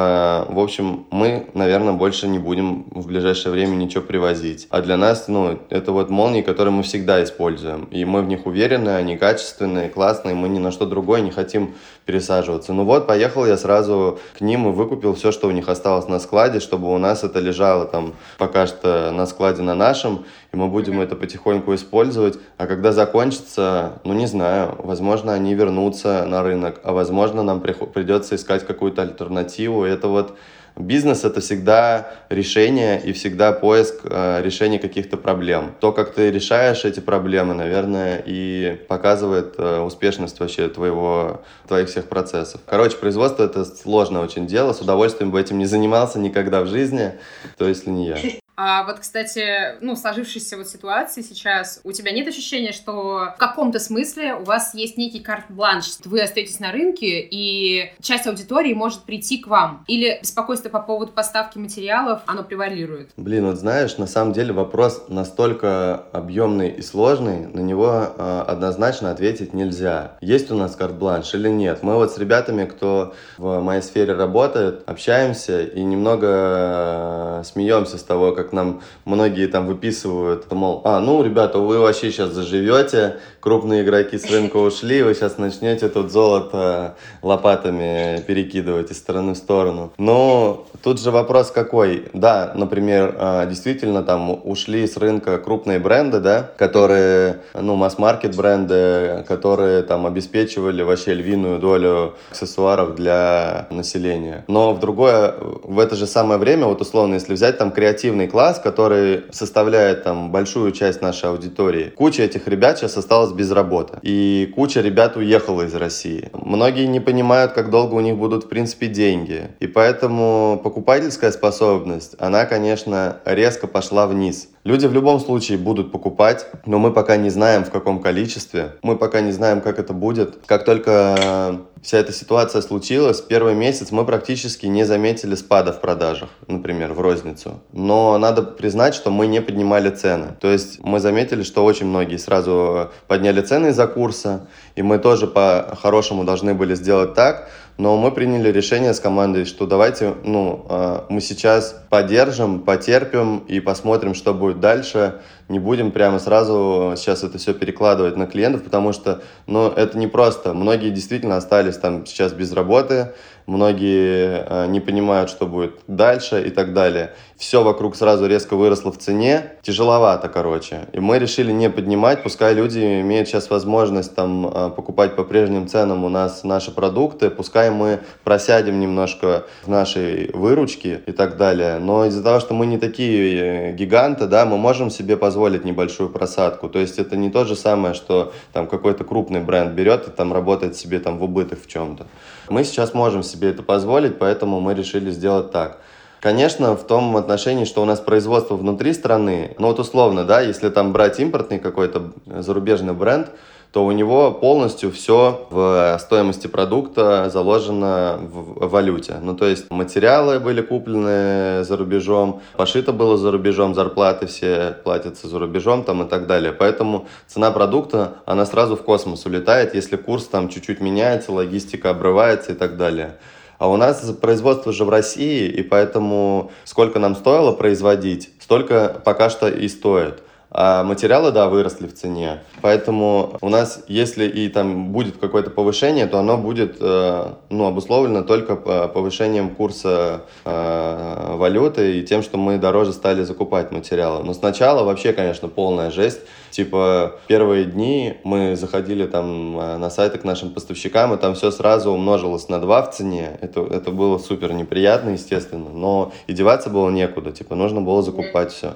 [0.48, 4.66] в общем, мы, наверное, больше не будем в ближайшее время ничего привозить.
[4.70, 7.84] А для нас, ну, это вот молнии, которые мы всегда используем.
[7.84, 11.74] И мы в них уверены, они качественные, классные, мы ни на что другое не хотим
[12.04, 12.72] пересаживаться.
[12.72, 16.18] Ну вот, поехал я сразу к ним и выкупил все, что у них осталось на
[16.18, 20.68] складе, чтобы у нас это лежало там пока что на складе на нашем, и мы
[20.68, 22.38] будем это потихоньку использовать.
[22.58, 28.36] А когда закончится, ну не знаю, возможно, они вернутся на рынок, а возможно, нам придется
[28.36, 29.84] искать какую-то альтернативу.
[29.84, 30.36] Это вот
[30.76, 35.74] Бизнес— это всегда решение и всегда поиск э, решения каких-то проблем.
[35.80, 42.08] То, как ты решаешь эти проблемы, наверное, и показывает э, успешность вообще твоего, твоих всех
[42.08, 42.60] процессов.
[42.66, 44.72] Короче, производство— это сложное очень дело.
[44.72, 47.12] С удовольствием бы этим не занимался никогда в жизни,
[47.58, 48.16] то если не я.
[48.56, 53.78] А вот, кстати, ну, сложившейся вот ситуации сейчас, у тебя нет ощущения, что в каком-то
[53.78, 59.38] смысле у вас есть некий карт-бланш, вы остаетесь на рынке, и часть аудитории может прийти
[59.38, 59.84] к вам?
[59.88, 63.10] Или беспокойство по поводу поставки материалов, оно превалирует?
[63.16, 69.10] Блин, вот знаешь, на самом деле вопрос настолько объемный и сложный, на него э, однозначно
[69.10, 70.16] ответить нельзя.
[70.20, 71.82] Есть у нас карт-бланш или нет?
[71.82, 78.02] Мы вот с ребятами, кто в моей сфере работает, общаемся и немного э, смеемся с
[78.02, 83.16] того, как как нам многие там выписывают, мол, а, ну, ребята, вы вообще сейчас заживете,
[83.40, 89.36] крупные игроки с рынка ушли, вы сейчас начнете тут золото лопатами перекидывать из стороны в
[89.36, 89.92] сторону.
[89.98, 92.08] Но тут же вопрос какой?
[92.12, 99.24] Да, например, а, действительно там ушли с рынка крупные бренды, да, которые, ну, масс-маркет бренды,
[99.28, 104.44] которые там обеспечивали вообще львиную долю аксессуаров для населения.
[104.48, 108.58] Но в другое, в это же самое время, вот условно, если взять там креативный класс,
[108.58, 111.92] который составляет там большую часть нашей аудитории.
[111.94, 113.98] Куча этих ребят сейчас осталась без работы.
[114.02, 116.30] И куча ребят уехала из России.
[116.32, 119.50] Многие не понимают, как долго у них будут, в принципе, деньги.
[119.60, 124.48] И поэтому покупательская способность, она, конечно, резко пошла вниз.
[124.64, 128.76] Люди в любом случае будут покупать, но мы пока не знаем в каком количестве.
[128.82, 130.38] Мы пока не знаем, как это будет.
[130.46, 136.30] Как только вся эта ситуация случилась, первый месяц мы практически не заметили спада в продажах,
[136.46, 137.60] например, в розницу.
[137.72, 140.36] Но надо признать, что мы не поднимали цены.
[140.40, 145.26] То есть мы заметили, что очень многие сразу подняли цены из-за курса, и мы тоже
[145.26, 151.06] по-хорошему должны были сделать так, но мы приняли решение с командой, что давайте, ну, а,
[151.08, 155.20] мы сейчас поддержим, потерпим и посмотрим, что будет дальше.
[155.48, 160.06] Не будем прямо сразу сейчас это все перекладывать на клиентов, потому что, ну, это не
[160.06, 160.52] просто.
[160.52, 163.12] Многие действительно остались там сейчас без работы,
[163.46, 167.12] многие э, не понимают, что будет дальше и так далее.
[167.36, 170.86] Все вокруг сразу резко выросло в цене, тяжеловато, короче.
[170.92, 175.66] И мы решили не поднимать, пускай люди имеют сейчас возможность там э, покупать по прежним
[175.66, 181.78] ценам у нас наши продукты, пускай мы просядем немножко в нашей выручке и так далее.
[181.80, 186.10] Но из-за того, что мы не такие э, гиганты, да, мы можем себе позволить небольшую
[186.10, 186.68] просадку.
[186.68, 190.32] То есть это не то же самое, что там какой-то крупный бренд берет и там
[190.32, 192.06] работает себе там в убыток в чем-то.
[192.48, 195.78] Мы сейчас можем себе это позволить, поэтому мы решили сделать так.
[196.20, 200.68] Конечно, в том отношении, что у нас производство внутри страны, ну вот условно, да, если
[200.68, 203.30] там брать импортный какой-то зарубежный бренд,
[203.72, 209.14] то у него полностью все в стоимости продукта заложено в валюте.
[209.22, 215.26] Ну, то есть материалы были куплены за рубежом, пошито было за рубежом, зарплаты все платятся
[215.26, 216.52] за рубежом там и так далее.
[216.52, 222.52] Поэтому цена продукта, она сразу в космос улетает, если курс там чуть-чуть меняется, логистика обрывается
[222.52, 223.16] и так далее.
[223.58, 229.30] А у нас производство же в России, и поэтому сколько нам стоило производить, столько пока
[229.30, 230.22] что и стоит.
[230.54, 232.42] А материалы, да, выросли в цене.
[232.60, 238.22] Поэтому у нас, если и там будет какое-то повышение, то оно будет э, ну, обусловлено
[238.22, 244.24] только повышением курса э, валюты и тем, что мы дороже стали закупать материалы.
[244.24, 246.20] Но сначала вообще, конечно, полная жесть.
[246.50, 251.50] Типа, первые дни мы заходили там э, на сайты к нашим поставщикам, и там все
[251.50, 253.38] сразу умножилось на 2 в цене.
[253.40, 257.32] Это, это было супер неприятно, естественно, но и деваться было некуда.
[257.32, 258.74] Типа, нужно было закупать все.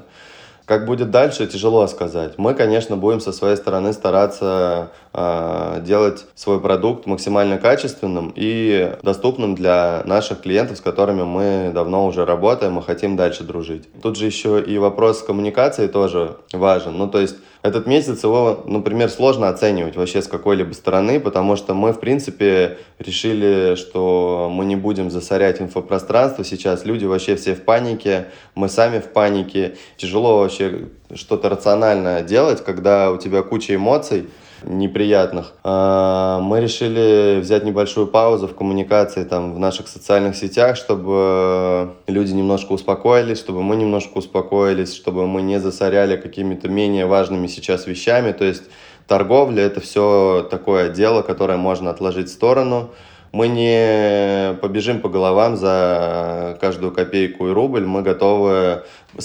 [0.67, 2.39] Как будет дальше, тяжело сказать.
[2.39, 9.55] Мы, конечно, будем со своей стороны стараться э, делать свой продукт максимально качественным и доступным
[9.55, 13.89] для наших клиентов, с которыми мы давно уже работаем и хотим дальше дружить.
[14.03, 16.99] Тут же еще и вопрос коммуникации тоже важен.
[16.99, 17.37] Ну, то есть
[17.67, 22.79] этот месяц его, например, сложно оценивать вообще с какой-либо стороны, потому что мы, в принципе,
[22.99, 26.85] решили, что мы не будем засорять инфопространство сейчас.
[26.85, 29.77] Люди вообще все в панике, мы сами в панике.
[29.97, 34.29] Тяжело вообще что-то рациональное делать, когда у тебя куча эмоций,
[34.63, 35.53] неприятных.
[35.65, 42.33] А, мы решили взять небольшую паузу в коммуникации там в наших социальных сетях, чтобы люди
[42.33, 48.33] немножко успокоились, чтобы мы немножко успокоились, чтобы мы не засоряли какими-то менее важными сейчас вещами.
[48.33, 48.65] То есть
[49.07, 52.91] торговля это все такое дело, которое можно отложить в сторону
[53.37, 58.85] мы не побежим по головам за каждую копейку и рубль, мы готовы,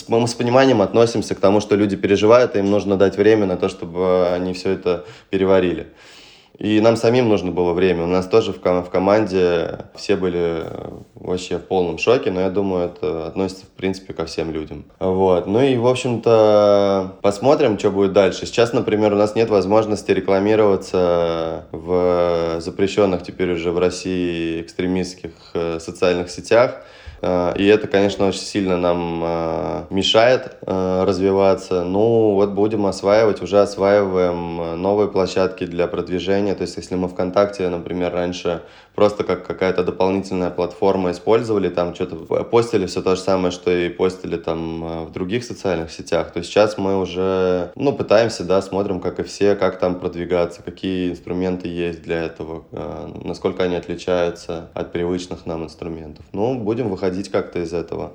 [0.09, 3.55] мы с пониманием относимся к тому, что люди переживают, и им нужно дать время на
[3.55, 5.87] то, чтобы они все это переварили.
[6.61, 8.03] И нам самим нужно было время.
[8.03, 10.63] У нас тоже в, ком- в команде все были
[11.15, 14.85] вообще в полном шоке, но я думаю, это относится, в принципе, ко всем людям.
[14.99, 15.47] Вот.
[15.47, 18.45] Ну и, в общем-то, посмотрим, что будет дальше.
[18.45, 25.79] Сейчас, например, у нас нет возможности рекламироваться в запрещенных теперь уже в России экстремистских э,
[25.79, 26.83] социальных сетях.
[27.21, 31.83] Э, и это, конечно, очень сильно нам э, мешает э, развиваться.
[31.83, 36.55] Ну, вот будем осваивать, уже осваиваем новые площадки для продвижения.
[36.55, 38.61] То есть, если мы ВКонтакте, например, раньше
[38.95, 43.89] просто как какая-то дополнительная платформа использовали, там что-то постили все то же самое, что и
[43.89, 49.19] постили там в других социальных сетях, то сейчас мы уже, ну, пытаемся, да, смотрим, как
[49.19, 52.65] и все, как там продвигаться, какие инструменты есть для этого,
[53.23, 56.25] насколько они отличаются от привычных нам инструментов.
[56.33, 58.13] Ну, будем выходить выходить как-то из этого.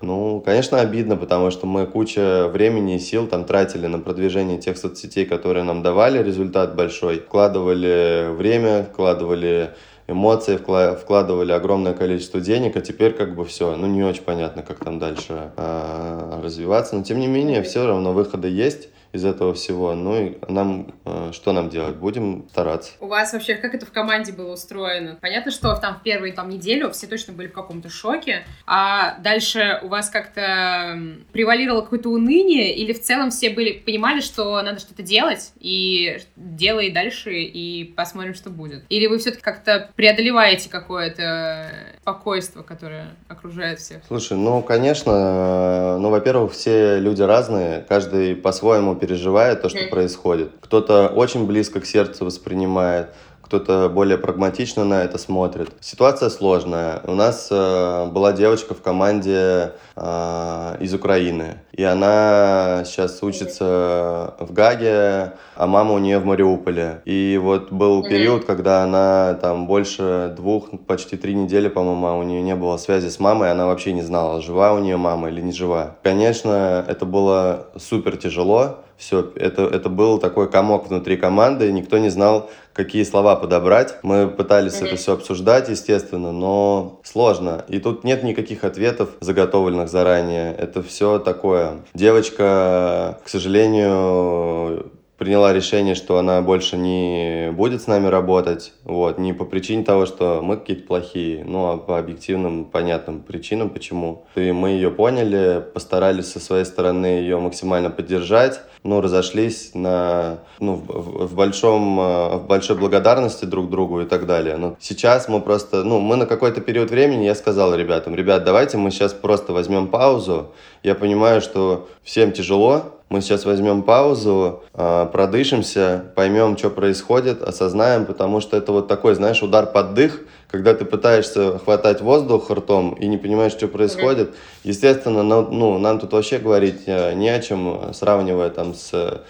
[0.00, 4.78] Ну, конечно, обидно, потому что мы куча времени и сил там тратили на продвижение тех
[4.78, 7.18] соцсетей, которые нам давали результат большой.
[7.18, 9.70] Вкладывали время, вкладывали
[10.06, 14.78] эмоции, вкладывали огромное количество денег, а теперь как бы все, ну не очень понятно, как
[14.84, 16.96] там дальше э, развиваться.
[16.96, 19.94] Но тем не менее, все равно выходы есть из этого всего.
[19.94, 21.96] Ну и нам, э, что нам делать?
[21.96, 22.92] Будем стараться.
[23.00, 25.18] У вас вообще как это в команде было устроено?
[25.20, 29.80] Понятно, что там в первые там неделю все точно были в каком-то шоке, а дальше
[29.82, 31.00] у вас как-то
[31.32, 36.90] превалировало какое-то уныние или в целом все были понимали, что надо что-то делать и делай
[36.90, 38.84] дальше и посмотрим, что будет?
[38.88, 41.70] Или вы все-таки как-то преодолеваете какое-то
[42.02, 44.02] спокойство, которое окружает всех?
[44.06, 49.88] Слушай, ну, конечно, э, ну, во-первых, все люди разные, каждый по-своему переживает то, что mm.
[49.88, 50.50] происходит.
[50.60, 53.10] Кто-то очень близко к сердцу воспринимает,
[53.48, 55.70] кто-то более прагматично на это смотрит.
[55.80, 57.00] Ситуация сложная.
[57.04, 64.52] У нас э, была девочка в команде э, из Украины, и она сейчас учится в
[64.52, 67.00] Гаге, а мама у нее в Мариуполе.
[67.06, 72.22] И вот был период, когда она там больше двух, почти три недели, по-моему, а у
[72.24, 75.40] нее не было связи с мамой, она вообще не знала, жива у нее мама или
[75.40, 75.96] не жива.
[76.02, 82.08] Конечно, это было супер тяжело, все, это, это был такой комок внутри команды, никто не
[82.08, 83.94] знал, какие слова подобрать.
[84.02, 84.86] Мы пытались mm-hmm.
[84.86, 87.64] это все обсуждать, естественно, но сложно.
[87.68, 90.52] И тут нет никаких ответов, заготовленных заранее.
[90.52, 91.84] Это все такое.
[91.94, 99.32] Девочка, к сожалению, приняла решение, что она больше не будет с нами работать, вот, не
[99.32, 104.24] по причине того, что мы какие-то плохие, ну, а по объективным, понятным причинам, почему.
[104.36, 110.74] И мы ее поняли, постарались со своей стороны ее максимально поддержать, ну, разошлись на, ну,
[110.74, 114.56] в, в большом, э, в большой благодарности друг другу и так далее.
[114.56, 118.76] Но сейчас мы просто, ну, мы на какой-то период времени, я сказал ребятам, ребят, давайте
[118.76, 120.52] мы сейчас просто возьмем паузу.
[120.84, 128.04] Я понимаю, что всем тяжело, мы сейчас возьмем паузу, а, продышимся, поймем, что происходит, осознаем,
[128.04, 132.92] потому что это вот такой, знаешь, удар под дых, когда ты пытаешься хватать воздух ртом
[132.94, 134.34] и не понимаешь, что происходит.
[134.62, 139.22] Естественно, ну, нам тут вообще говорить э, не о чем, сравнивая там с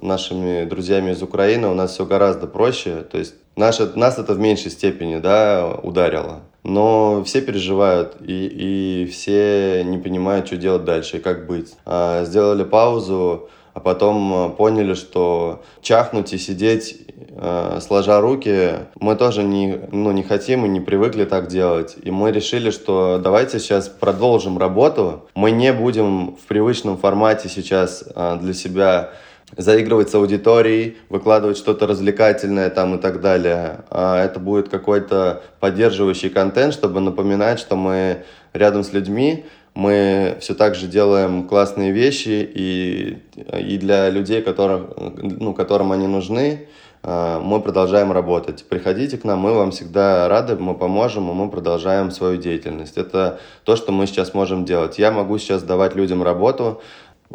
[0.00, 3.02] нашими друзьями из Украины, у нас все гораздо проще.
[3.10, 6.42] То есть наше, нас это в меньшей степени да, ударило.
[6.64, 11.74] Но все переживают, и, и все не понимают, что делать дальше и как быть.
[11.84, 17.04] А, сделали паузу, а потом поняли, что чахнуть и сидеть
[17.36, 21.96] э, сложа руки мы тоже не, ну, не хотим и не привыкли так делать.
[22.00, 25.28] И мы решили, что давайте сейчас продолжим работу.
[25.34, 29.10] Мы не будем в привычном формате сейчас э, для себя
[29.56, 33.84] заигрывать с аудиторией, выкладывать что-то развлекательное там и так далее.
[33.90, 39.44] А это будет какой-то поддерживающий контент, чтобы напоминать, что мы рядом с людьми,
[39.74, 44.88] мы все так же делаем классные вещи и, и для людей, которым,
[45.20, 46.68] ну, которым они нужны,
[47.06, 48.64] а, мы продолжаем работать.
[48.66, 52.96] Приходите к нам, мы вам всегда рады, мы поможем, и мы продолжаем свою деятельность.
[52.96, 54.98] Это то, что мы сейчас можем делать.
[54.98, 56.80] Я могу сейчас давать людям работу,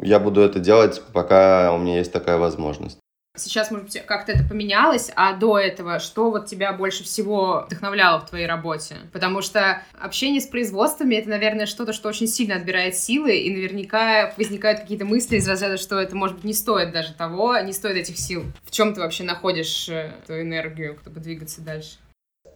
[0.02, 3.00] я буду это делать, пока у меня есть такая возможность.
[3.38, 8.20] Сейчас, может быть, как-то это поменялось, а до этого что вот тебя больше всего вдохновляло
[8.20, 8.98] в твоей работе?
[9.14, 14.34] Потому что общение с производствами— это, наверное, что-то, что очень сильно отбирает силы, и наверняка
[14.36, 17.98] возникают какие-то мысли из разряда, что это, может быть, не стоит даже того, не стоит
[17.98, 18.44] этих сил.
[18.64, 21.98] В чем ты вообще находишь эту энергию, чтобы двигаться дальше?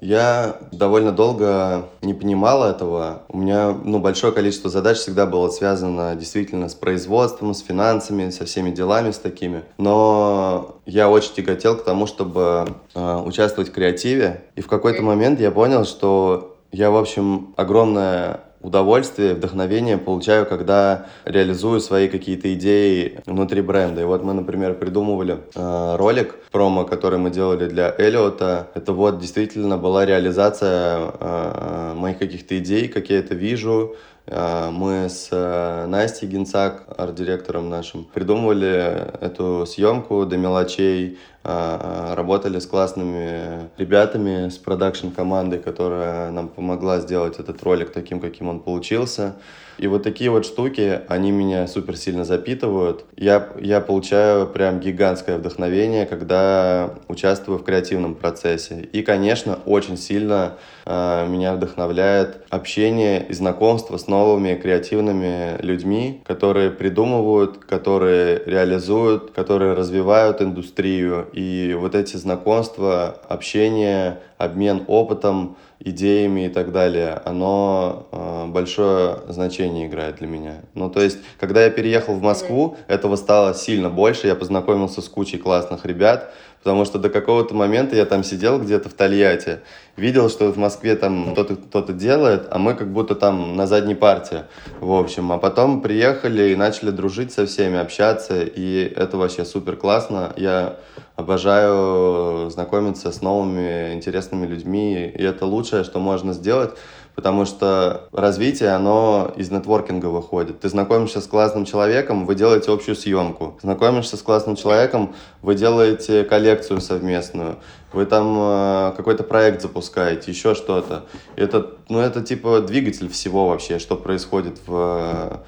[0.03, 3.23] Я довольно долго не понимал этого.
[3.29, 8.43] У меня ну, большое количество задач всегда было связано действительно с производством, с финансами, со
[8.43, 9.63] всеми делами с такими.
[9.77, 14.43] Но я очень тяготел к тому, чтобы э, участвовать в креативе.
[14.57, 21.05] И в какой-то момент я понял, что я, в общем, огромное удовольствие, вдохновение получаю, когда
[21.25, 24.01] реализую свои какие-то идеи внутри бренда.
[24.01, 28.69] И вот мы, например, придумывали э, ролик промо, который мы делали для Эллиота.
[28.73, 33.95] Это вот действительно была реализация э, моих каких-то идей, как я это вижу,
[34.25, 42.65] мы с э, Настей Генцак, арт-директором нашим, придумывали эту съемку до мелочей, а, работали с
[42.65, 49.35] классными ребятами, с продакшн-командой, которая нам помогла сделать этот ролик таким, каким он получился.
[49.77, 53.05] И вот такие вот штуки, они меня супер сильно запитывают.
[53.17, 58.87] Я, я получаю прям гигантское вдохновение, когда участвую в креативном процессе.
[58.93, 60.53] И, конечно, очень сильно
[60.85, 69.73] э, меня вдохновляет общение и знакомство с новыми креативными людьми, которые придумывают, которые реализуют, которые
[69.73, 71.27] развивают индустрию.
[71.33, 79.87] И вот эти знакомства, общение, обмен опытом, идеями и так далее, оно э, большое значение
[79.87, 80.61] играет для меня.
[80.73, 85.09] Ну, то есть, когда я переехал в Москву, этого стало сильно больше, я познакомился с
[85.09, 89.59] кучей классных ребят, потому что до какого-то момента я там сидел где-то в Тольятти,
[89.97, 93.95] видел, что в Москве там кто-то кто делает, а мы как будто там на задней
[93.95, 94.43] партии,
[94.79, 95.31] в общем.
[95.33, 100.31] А потом приехали и начали дружить со всеми, общаться, и это вообще супер классно.
[100.37, 100.77] Я
[101.15, 106.71] обожаю знакомиться с новыми интересными людьми, и это лучшее, что можно сделать,
[107.15, 110.61] потому что развитие, оно из нетворкинга выходит.
[110.61, 113.59] Ты знакомишься с классным человеком, вы делаете общую съемку.
[113.61, 117.57] Знакомишься с классным человеком, вы делаете коллекцию совместную.
[117.91, 121.05] Вы там э, какой-то проект запускаете, еще что-то.
[121.35, 125.43] Это, ну, это типа двигатель всего вообще, что происходит в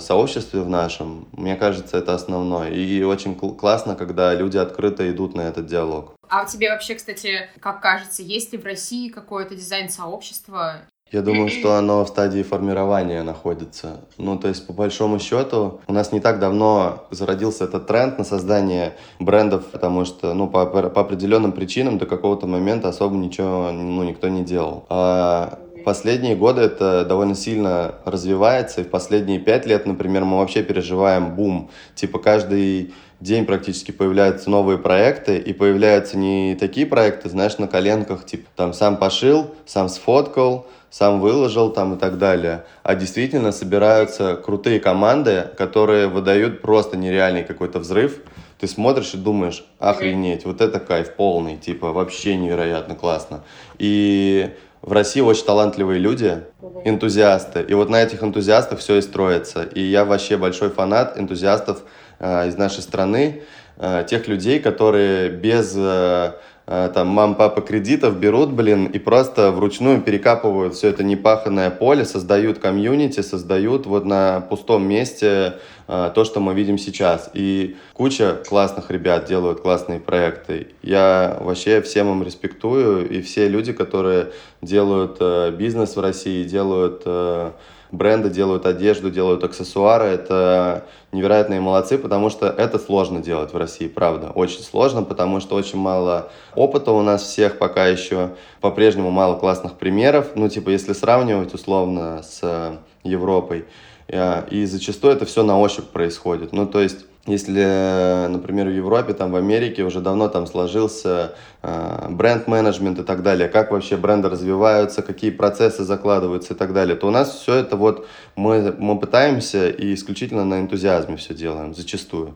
[0.00, 1.28] сообществе в нашем.
[1.32, 2.70] Мне кажется, это основное.
[2.70, 6.14] И очень классно, когда люди открыто идут на этот диалог.
[6.28, 10.82] А тебе вообще, кстати, как кажется, есть ли в России какое-то дизайн-сообщество?
[11.10, 14.00] Я думаю, что оно в стадии формирования находится.
[14.18, 18.24] Ну, то есть, по большому счету, у нас не так давно зародился этот тренд на
[18.24, 24.02] создание брендов, потому что, ну, по, по определенным причинам до какого-то момента особо ничего, ну,
[24.02, 24.84] никто не делал.
[24.90, 25.58] А
[25.88, 31.34] последние годы это довольно сильно развивается, и в последние пять лет, например, мы вообще переживаем
[31.34, 31.70] бум.
[31.94, 38.26] Типа каждый день практически появляются новые проекты, и появляются не такие проекты, знаешь, на коленках,
[38.26, 44.36] типа там сам пошил, сам сфоткал, сам выложил там и так далее, а действительно собираются
[44.36, 48.20] крутые команды, которые выдают просто нереальный какой-то взрыв.
[48.60, 53.40] Ты смотришь и думаешь, охренеть, вот это кайф полный, типа вообще невероятно классно.
[53.78, 54.50] И
[54.82, 56.42] в России очень талантливые люди,
[56.84, 57.62] энтузиасты.
[57.62, 59.62] И вот на этих энтузиастах все и строится.
[59.62, 61.82] И я вообще большой фанат энтузиастов
[62.18, 63.42] э, из нашей страны,
[63.76, 66.32] э, тех людей, которые без э,
[66.68, 72.58] там мам, папа кредитов берут, блин, и просто вручную перекапывают все это непаханное поле, создают
[72.58, 75.54] комьюнити, создают вот на пустом месте
[75.90, 77.30] а, то, что мы видим сейчас.
[77.32, 80.68] И куча классных ребят делают классные проекты.
[80.82, 87.02] Я вообще всем им респектую, и все люди, которые делают э, бизнес в России, делают
[87.06, 87.52] э,
[87.90, 93.88] бренды, делают одежду, делают аксессуары, это невероятные молодцы, потому что это сложно делать в России,
[93.88, 98.30] правда, очень сложно, потому что очень мало опыта у нас всех пока еще,
[98.60, 103.64] по-прежнему мало классных примеров, ну, типа, если сравнивать условно с Европой,
[104.08, 106.52] Э, и зачастую это все на ощупь происходит.
[106.52, 112.06] Ну, то есть Если, например, в Европе, там в Америке уже давно там сложился э,
[112.08, 117.06] бренд-менеджмент и так далее, как вообще бренды развиваются, какие процессы закладываются и так далее, то
[117.06, 122.34] у нас все это вот мы, мы пытаемся и исключительно на энтузиазме все делаем, зачастую.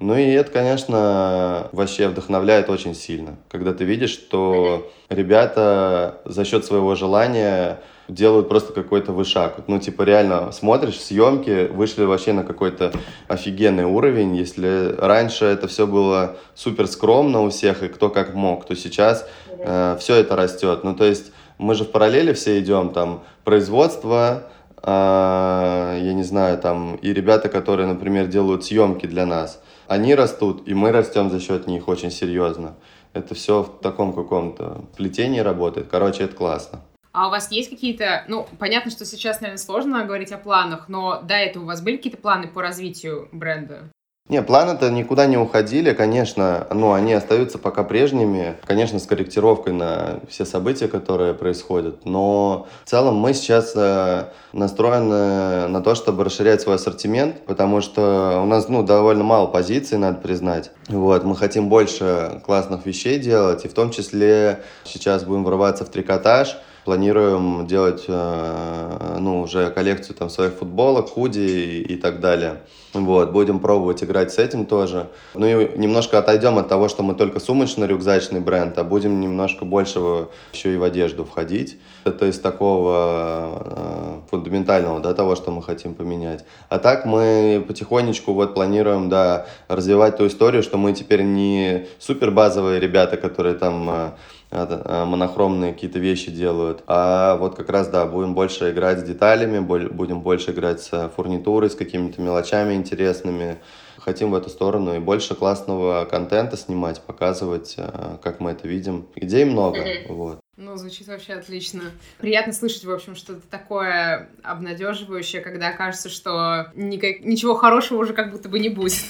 [0.00, 6.66] Ну и это, конечно, вообще вдохновляет очень сильно, когда ты видишь, что ребята за счет
[6.66, 7.78] своего желания
[8.08, 9.64] делают просто какой-то вышаг.
[9.66, 12.92] Ну, типа, реально смотришь, съемки вышли вообще на какой-то
[13.28, 14.36] офигенный уровень.
[14.36, 19.28] Если раньше это все было супер скромно у всех, и кто как мог, то сейчас
[19.48, 20.84] э, все это растет.
[20.84, 24.44] Ну, то есть мы же в параллели все идем, там, производство,
[24.82, 30.66] э, я не знаю, там, и ребята, которые, например, делают съемки для нас, они растут,
[30.66, 32.74] и мы растем за счет них очень серьезно.
[33.12, 35.86] Это все в таком каком-то плетении работает.
[35.90, 36.80] Короче, это классно.
[37.16, 41.22] А у вас есть какие-то, ну, понятно, что сейчас, наверное, сложно говорить о планах, но
[41.22, 43.84] до этого у вас были какие-то планы по развитию бренда?
[44.28, 50.20] Не, планы-то никуда не уходили, конечно, но они остаются пока прежними, конечно, с корректировкой на
[50.28, 56.60] все события, которые происходят, но в целом мы сейчас э, настроены на то, чтобы расширять
[56.60, 60.70] свой ассортимент, потому что у нас, ну, довольно мало позиций, надо признать.
[60.88, 65.88] Вот, мы хотим больше классных вещей делать, и в том числе сейчас будем врываться в
[65.88, 72.62] трикотаж, планируем делать, э, ну, уже коллекцию там своих футболок, худи и, так далее.
[72.94, 75.08] Вот, будем пробовать играть с этим тоже.
[75.34, 80.28] Ну и немножко отойдем от того, что мы только сумочно-рюкзачный бренд, а будем немножко больше
[80.52, 81.76] еще и в одежду входить.
[82.04, 86.44] Это из такого э, фундаментального, да, того, что мы хотим поменять.
[86.68, 92.30] А так мы потихонечку вот планируем, да, развивать ту историю, что мы теперь не супер
[92.30, 94.10] базовые ребята, которые там Э,
[94.50, 96.82] монохромные какие-то вещи делают.
[96.86, 101.70] А вот как раз, да, будем больше играть с деталями, будем больше играть с фурнитурой,
[101.70, 103.58] с какими-то мелочами интересными.
[103.98, 109.08] Хотим в эту сторону и больше классного контента снимать, показывать, э, как мы это видим.
[109.16, 110.38] Идей много, вот.
[110.56, 111.82] Ну, звучит вообще отлично.
[112.18, 117.20] Приятно слышать, в общем, что-то такое обнадеживающее, когда кажется, что никак...
[117.24, 119.02] ничего хорошего уже как будто бы не будет.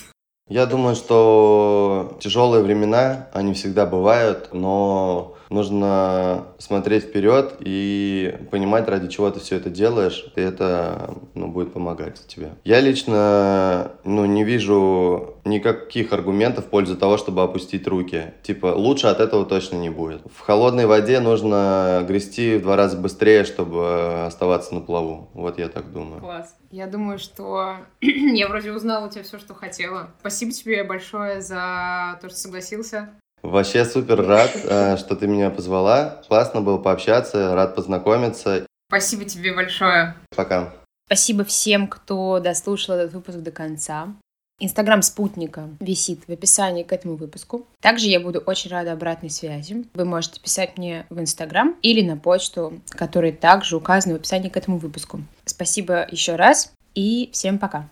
[0.49, 9.09] Я думаю, что тяжелые времена, они всегда бывают, но нужно смотреть вперед и понимать, ради
[9.09, 12.51] чего ты все это делаешь, и это ну, будет помогать тебе.
[12.65, 18.35] Я лично ну, не вижу никаких аргументов в пользу того, чтобы опустить руки.
[18.43, 20.23] Типа, лучше от этого точно не будет.
[20.33, 25.31] В холодной воде нужно грести в два раза быстрее, чтобы оставаться на плаву.
[25.35, 26.21] Вот я так думаю.
[26.21, 26.55] Класс.
[26.71, 30.11] Я думаю, что я вроде узнала у тебя все, что хотела.
[30.21, 33.11] Спасибо тебе большое за то, что согласился.
[33.47, 36.21] Вообще супер рад, э, что ты меня позвала.
[36.27, 38.67] Классно было пообщаться, рад познакомиться.
[38.89, 40.17] Спасибо тебе большое.
[40.35, 40.75] Пока.
[41.07, 44.09] Спасибо всем, кто дослушал этот выпуск до конца.
[44.59, 47.67] Инстаграм спутника висит в описании к этому выпуску.
[47.81, 49.85] Также я буду очень рада обратной связи.
[49.95, 54.57] Вы можете писать мне в Инстаграм или на почту, которые также указаны в описании к
[54.57, 55.21] этому выпуску.
[55.45, 57.89] Спасибо еще раз и всем пока.